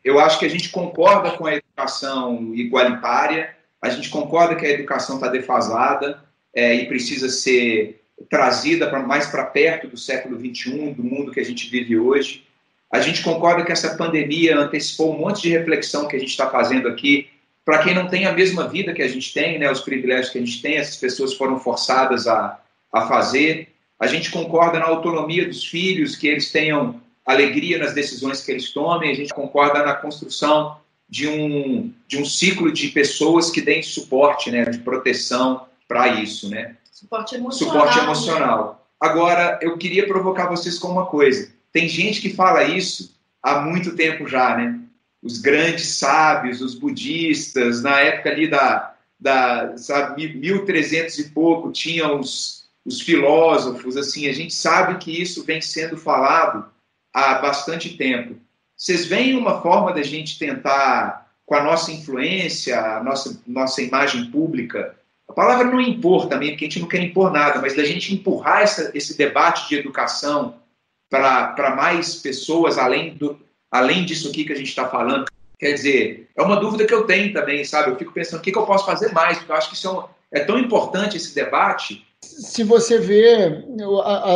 Eu 0.03 0.19
acho 0.19 0.39
que 0.39 0.45
a 0.45 0.49
gente 0.49 0.69
concorda 0.69 1.31
com 1.31 1.45
a 1.45 1.55
educação 1.55 2.53
igualitária, 2.53 3.55
a 3.81 3.89
gente 3.89 4.09
concorda 4.09 4.55
que 4.55 4.65
a 4.65 4.69
educação 4.69 5.15
está 5.15 5.27
defasada 5.27 6.23
é, 6.53 6.73
e 6.75 6.87
precisa 6.87 7.29
ser 7.29 8.01
trazida 8.29 8.89
pra, 8.89 8.99
mais 8.99 9.27
para 9.27 9.45
perto 9.45 9.87
do 9.87 9.97
século 9.97 10.39
XXI, 10.39 10.93
do 10.93 11.03
mundo 11.03 11.31
que 11.31 11.39
a 11.39 11.45
gente 11.45 11.69
vive 11.69 11.97
hoje. 11.97 12.45
A 12.91 12.99
gente 12.99 13.21
concorda 13.21 13.63
que 13.63 13.71
essa 13.71 13.95
pandemia 13.95 14.57
antecipou 14.57 15.13
um 15.13 15.19
monte 15.19 15.43
de 15.43 15.49
reflexão 15.49 16.07
que 16.07 16.15
a 16.15 16.19
gente 16.19 16.29
está 16.29 16.49
fazendo 16.49 16.87
aqui 16.87 17.29
para 17.67 17.79
quem 17.79 17.93
não 17.93 18.07
tem 18.07 18.25
a 18.25 18.31
mesma 18.31 18.65
vida 18.65 18.93
que 18.93 19.01
a 19.01 19.07
gente 19.09 19.33
tem, 19.33 19.59
né, 19.59 19.69
os 19.69 19.81
privilégios 19.81 20.29
que 20.29 20.37
a 20.37 20.41
gente 20.41 20.61
tem, 20.61 20.77
essas 20.77 20.95
pessoas 20.95 21.33
foram 21.33 21.59
forçadas 21.59 22.25
a, 22.25 22.61
a 22.93 23.07
fazer. 23.09 23.73
A 23.99 24.07
gente 24.07 24.31
concorda 24.31 24.79
na 24.79 24.85
autonomia 24.85 25.45
dos 25.45 25.65
filhos, 25.65 26.15
que 26.15 26.29
eles 26.29 26.49
tenham 26.49 27.01
alegria 27.25 27.77
nas 27.77 27.93
decisões 27.93 28.41
que 28.41 28.53
eles 28.53 28.71
tomem. 28.71 29.11
A 29.11 29.13
gente 29.13 29.33
concorda 29.33 29.83
na 29.83 29.93
construção 29.93 30.77
de 31.09 31.27
um, 31.27 31.93
de 32.07 32.17
um 32.17 32.23
ciclo 32.23 32.71
de 32.71 32.87
pessoas 32.87 33.51
que 33.51 33.59
deem 33.59 33.83
suporte, 33.83 34.49
né, 34.49 34.63
de 34.63 34.77
proteção 34.77 35.65
para 35.89 36.07
isso, 36.07 36.49
né? 36.49 36.77
Suporte 36.89 37.35
emocional. 37.35 37.73
Suporte 37.73 37.99
emocional. 37.99 38.87
Né? 39.01 39.09
Agora, 39.09 39.59
eu 39.61 39.77
queria 39.77 40.07
provocar 40.07 40.47
vocês 40.47 40.79
com 40.79 40.87
uma 40.87 41.07
coisa. 41.07 41.51
Tem 41.73 41.89
gente 41.89 42.21
que 42.21 42.33
fala 42.33 42.63
isso 42.63 43.13
há 43.43 43.59
muito 43.59 43.93
tempo 43.93 44.25
já, 44.25 44.55
né? 44.55 44.79
Os 45.21 45.39
grandes 45.39 45.97
sábios, 45.97 46.61
os 46.61 46.75
budistas, 46.75 47.81
na 47.81 47.99
época 47.99 48.29
ali 48.29 48.49
da, 48.49 48.95
da 49.19 49.77
sabe, 49.77 50.33
1300 50.35 51.17
e 51.19 51.29
pouco, 51.29 51.71
tinham 51.71 52.19
os, 52.19 52.67
os 52.85 53.01
filósofos, 53.01 53.97
assim, 53.97 54.27
a 54.27 54.33
gente 54.33 54.53
sabe 54.53 54.97
que 54.97 55.21
isso 55.21 55.43
vem 55.43 55.61
sendo 55.61 55.97
falado 55.97 56.65
há 57.13 57.35
bastante 57.35 57.97
tempo. 57.97 58.35
Vocês 58.75 59.05
veem 59.05 59.35
uma 59.35 59.61
forma 59.61 59.91
da 59.91 60.03
gente 60.03 60.37
tentar, 60.37 61.31
com 61.45 61.55
a 61.55 61.63
nossa 61.63 61.91
influência, 61.91 62.79
a 62.79 63.03
nossa, 63.03 63.41
nossa 63.47 63.81
imagem 63.81 64.29
pública, 64.29 64.95
a 65.27 65.33
palavra 65.33 65.65
não 65.65 65.81
impor 65.81 66.27
também, 66.27 66.51
porque 66.51 66.65
a 66.65 66.67
gente 66.67 66.79
não 66.79 66.87
quer 66.87 67.01
impor 67.01 67.31
nada, 67.31 67.59
mas 67.59 67.75
da 67.75 67.83
gente 67.83 68.13
empurrar 68.13 68.61
essa, 68.61 68.91
esse 68.93 69.17
debate 69.17 69.67
de 69.67 69.75
educação 69.75 70.61
para 71.09 71.75
mais 71.75 72.15
pessoas, 72.15 72.77
além 72.77 73.15
do, 73.15 73.39
além 73.71 74.05
disso 74.05 74.29
aqui 74.29 74.43
que 74.43 74.53
a 74.53 74.55
gente 74.55 74.69
está 74.69 74.87
falando. 74.87 75.25
Quer 75.59 75.73
dizer, 75.73 76.29
é 76.35 76.41
uma 76.41 76.59
dúvida 76.59 76.85
que 76.85 76.93
eu 76.93 77.05
tenho 77.05 77.33
também, 77.33 77.63
sabe? 77.63 77.89
Eu 77.89 77.97
fico 77.97 78.13
pensando 78.13 78.39
o 78.39 78.41
que, 78.43 78.51
que 78.51 78.57
eu 78.57 78.65
posso 78.65 78.85
fazer 78.85 79.11
mais, 79.11 79.37
porque 79.37 79.51
eu 79.51 79.55
acho 79.55 79.69
que 79.69 79.75
isso 79.75 79.87
é, 79.87 79.91
um, 79.91 80.03
é 80.31 80.39
tão 80.41 80.59
importante 80.59 81.17
esse 81.17 81.33
debate. 81.33 82.05
Se 82.21 82.63
você 82.63 82.99
vê, 82.99 83.63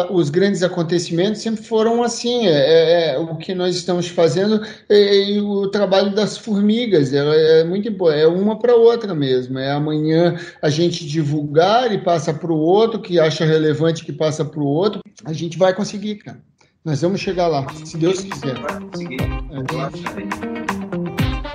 os 0.10 0.30
grandes 0.30 0.64
acontecimentos 0.64 1.42
sempre 1.42 1.64
foram 1.64 2.04
assim. 2.04 2.48
É, 2.48 2.52
é, 2.52 3.14
é 3.14 3.20
o 3.20 3.36
que 3.36 3.54
nós 3.54 3.76
estamos 3.76 4.08
fazendo 4.08 4.64
é, 4.88 5.36
é 5.36 5.42
o 5.42 5.68
trabalho 5.68 6.14
das 6.14 6.38
formigas. 6.38 7.14
É, 7.14 7.62
é 7.62 7.64
muito. 7.64 8.10
É 8.10 8.28
uma 8.28 8.58
para 8.58 8.76
outra 8.76 9.14
mesmo. 9.14 9.60
É 9.60 9.72
amanhã 9.72 10.40
a 10.62 10.70
gente 10.70 11.06
divulgar 11.06 11.92
e 11.92 11.98
passa 12.00 12.34
para 12.34 12.52
o 12.52 12.58
outro, 12.58 13.02
que 13.02 13.20
acha 13.20 13.46
relevante 13.46 14.06
que 14.06 14.14
passa 14.14 14.46
para 14.46 14.62
o 14.62 14.66
outro. 14.66 15.02
A 15.26 15.34
gente 15.34 15.58
vai 15.58 15.74
conseguir, 15.74 16.16
cara. 16.16 16.40
Nós 16.84 17.00
vamos 17.04 17.22
chegar 17.22 17.48
lá, 17.48 17.68
se 17.86 17.96
Deus 17.96 18.22
quiser. 18.22 18.56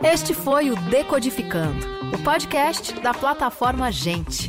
Este 0.01 0.33
foi 0.33 0.71
o 0.71 0.77
Decodificando, 0.89 1.85
o 2.15 2.23
podcast 2.23 2.93
da 3.01 3.13
plataforma 3.13 3.91
Gente, 3.91 4.49